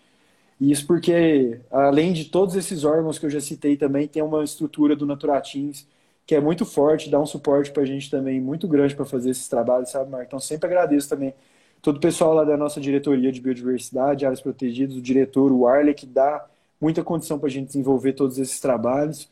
[0.60, 4.94] Isso porque, além de todos esses órgãos que eu já citei também, tem uma estrutura
[4.94, 5.86] do Naturatins
[6.26, 9.30] que é muito forte, dá um suporte para a gente também muito grande para fazer
[9.30, 10.26] esses trabalhos, sabe, Marco?
[10.26, 11.34] Então sempre agradeço também
[11.82, 15.92] todo o pessoal lá da nossa diretoria de biodiversidade, áreas protegidas, o diretor, o Arley,
[15.94, 16.46] que dá
[16.80, 19.28] muita condição para a gente desenvolver todos esses trabalhos.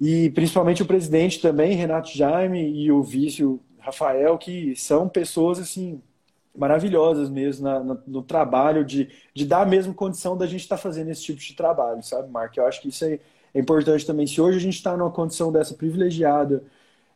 [0.00, 3.44] E principalmente o presidente também, Renato Jaime, e o vice,
[3.78, 6.00] Rafael, que são pessoas assim
[6.56, 10.76] maravilhosas mesmo na, no, no, trabalho de, de dar a mesma condição da gente estar
[10.76, 12.56] tá fazendo esse tipo de trabalho, sabe, Mark?
[12.56, 13.18] Eu acho que isso é,
[13.54, 14.26] é importante também.
[14.26, 16.62] Se hoje a gente está numa condição dessa privilegiada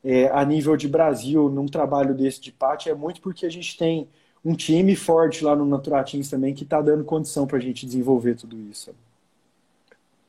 [0.04, 3.76] é, a nível de Brasil, num trabalho desse de pátio, é muito porque a gente
[3.76, 4.08] tem
[4.44, 8.34] um time forte lá no Naturatins também que está dando condição para a gente desenvolver
[8.34, 8.94] tudo isso.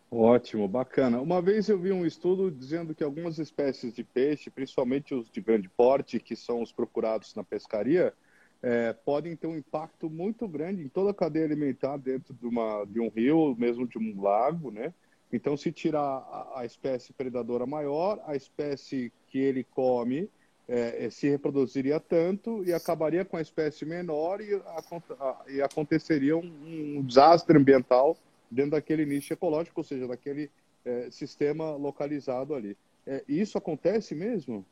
[0.10, 1.20] Ótimo, bacana.
[1.20, 5.42] Uma vez eu vi um estudo dizendo que algumas espécies de peixe, principalmente os de
[5.42, 8.14] grande porte, que são os procurados na pescaria,
[8.62, 12.86] é, podem ter um impacto muito grande em toda a cadeia alimentar dentro de, uma,
[12.86, 14.94] de um rio, mesmo de um lago, né?
[15.32, 20.30] Então, se tirar a, espécie predadora maior, a espécie que ele come
[20.68, 26.38] é, é se reproduziria tanto e acabaria com a espécie menor e, a, e aconteceria
[26.38, 28.18] um, um desastre ambiental
[28.50, 30.50] dentro daquele nicho ecológico, ou seja, daquele
[30.86, 32.78] é, sistema localizado ali.
[33.06, 34.66] É, isso acontece mesmo?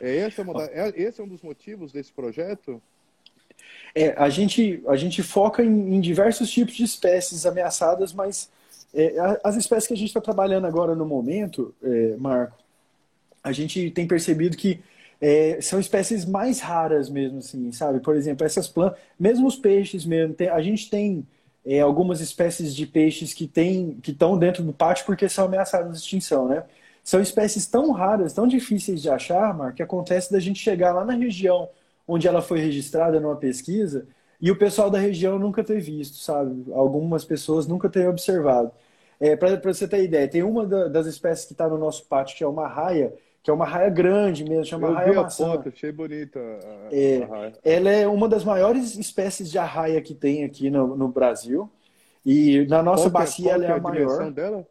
[0.00, 2.82] É essa uma da, é, esse é um dos motivos desse projeto?
[3.94, 8.50] É, a gente, a gente foca em, em diversos tipos de espécies ameaçadas, mas
[8.94, 12.56] é, as espécies que a gente está trabalhando agora no momento, é, Marco,
[13.42, 14.80] a gente tem percebido que
[15.20, 18.00] é, são espécies mais raras mesmo, assim, sabe?
[18.00, 21.26] Por exemplo, essas plantas, mesmo os peixes mesmo, tem, a gente tem
[21.64, 25.92] é, algumas espécies de peixes que tem, que estão dentro do pátio porque são ameaçadas
[25.92, 26.64] de extinção, né?
[27.02, 31.04] São espécies tão raras, tão difíceis de achar, Mar, que acontece da gente chegar lá
[31.04, 31.68] na região
[32.06, 34.06] onde ela foi registrada numa pesquisa
[34.40, 36.70] e o pessoal da região nunca ter visto, sabe?
[36.72, 38.70] Algumas pessoas nunca ter observado.
[39.18, 42.44] É, Para você ter ideia, tem uma das espécies que está no nosso pátio, que
[42.44, 45.44] é uma raia, que é uma raia grande mesmo, chama Eu raia vi maçã.
[45.44, 47.58] Foto, achei bonita a, é, a raia.
[47.64, 51.70] Ela é uma das maiores espécies de arraia que tem aqui no, no Brasil.
[52.24, 54.30] E na nossa qual é- bacia ela é, é a, a maior.
[54.30, 54.66] Dela?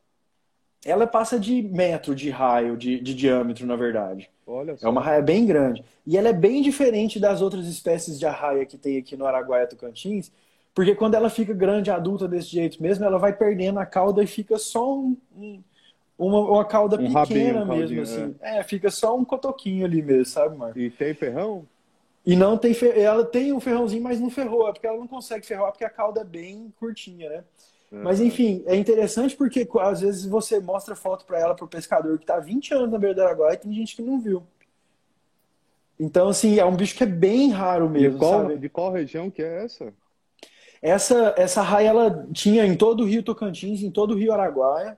[0.85, 4.29] Ela passa de metro de raio, de, de diâmetro, na verdade.
[4.45, 4.87] Olha só.
[4.87, 5.83] É uma raia bem grande.
[6.05, 9.65] E ela é bem diferente das outras espécies de arraia que tem aqui no Araguaia
[9.65, 10.31] Tocantins,
[10.73, 14.27] porque quando ela fica grande, adulta desse jeito mesmo, ela vai perdendo a cauda e
[14.27, 15.59] fica só um, um
[16.17, 18.35] uma, uma cauda um pequena rabinho, mesmo, assim.
[18.41, 18.59] É.
[18.59, 18.63] é.
[18.63, 20.79] fica só um cotoquinho ali mesmo, sabe, Marco?
[20.79, 21.65] E tem ferrão?
[22.25, 22.97] E não tem fer...
[22.97, 25.89] ela tem um ferrãozinho, mas não ferrou, é porque ela não consegue ferrar porque a
[25.89, 27.43] cauda é bem curtinha, né?
[27.95, 28.03] Uhum.
[28.03, 32.25] Mas enfim, é interessante porque às vezes você mostra foto para ela pro pescador que
[32.25, 34.43] tá 20 anos na beira do Araguaia e tem gente que não viu.
[35.97, 38.57] Então, assim, é um bicho que é bem raro mesmo, de qual, sabe?
[38.57, 39.93] De qual região que é essa?
[40.81, 44.97] Essa, essa raia, ela tinha em todo o Rio Tocantins, em todo o Rio Araguaia,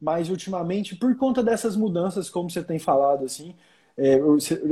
[0.00, 3.54] mas ultimamente, por conta dessas mudanças, como você tem falado, assim,
[3.96, 4.18] é,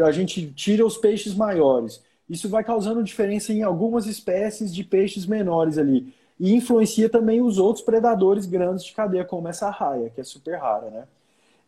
[0.05, 2.03] a gente tira os peixes maiores.
[2.29, 6.13] Isso vai causando diferença em algumas espécies de peixes menores ali.
[6.41, 10.57] E influencia também os outros predadores grandes de cadeia, como essa raia, que é super
[10.59, 11.05] rara, né?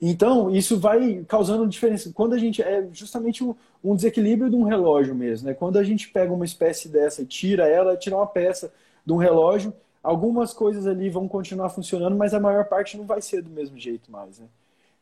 [0.00, 2.10] Então, isso vai causando diferença.
[2.12, 2.62] Quando a gente.
[2.62, 5.54] É justamente um, desequilíbrio de um relógio mesmo, né?
[5.54, 8.72] Quando a gente pega uma espécie dessa e tira ela, tira uma peça
[9.04, 13.20] de um relógio, algumas coisas ali vão continuar funcionando, mas a maior parte não vai
[13.20, 14.46] ser do mesmo jeito mais, né?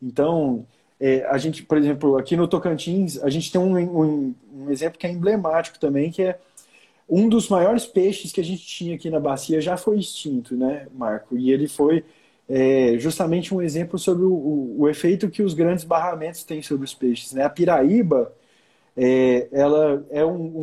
[0.02, 0.66] Então,
[0.98, 4.98] é, a gente, por exemplo, aqui no Tocantins, a gente tem um, um, um exemplo
[4.98, 6.38] que é emblemático também, que é
[7.10, 10.86] um dos maiores peixes que a gente tinha aqui na bacia já foi extinto, né,
[10.94, 11.36] Marco?
[11.36, 12.04] E ele foi
[12.48, 16.84] é, justamente um exemplo sobre o, o, o, efeito que os grandes barramentos têm sobre
[16.84, 17.32] os peixes.
[17.32, 17.44] Né?
[17.44, 18.32] A piraíba,
[18.96, 20.60] é, ela é um, um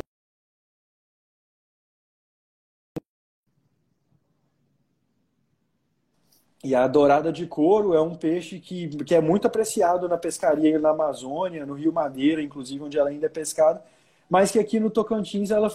[6.62, 10.78] E a dourada de couro é um peixe que, que é muito apreciado na pescaria
[10.78, 13.82] na Amazônia, no Rio Madeira, inclusive, onde ela ainda é pescada,
[14.28, 15.70] mas que aqui no Tocantins ela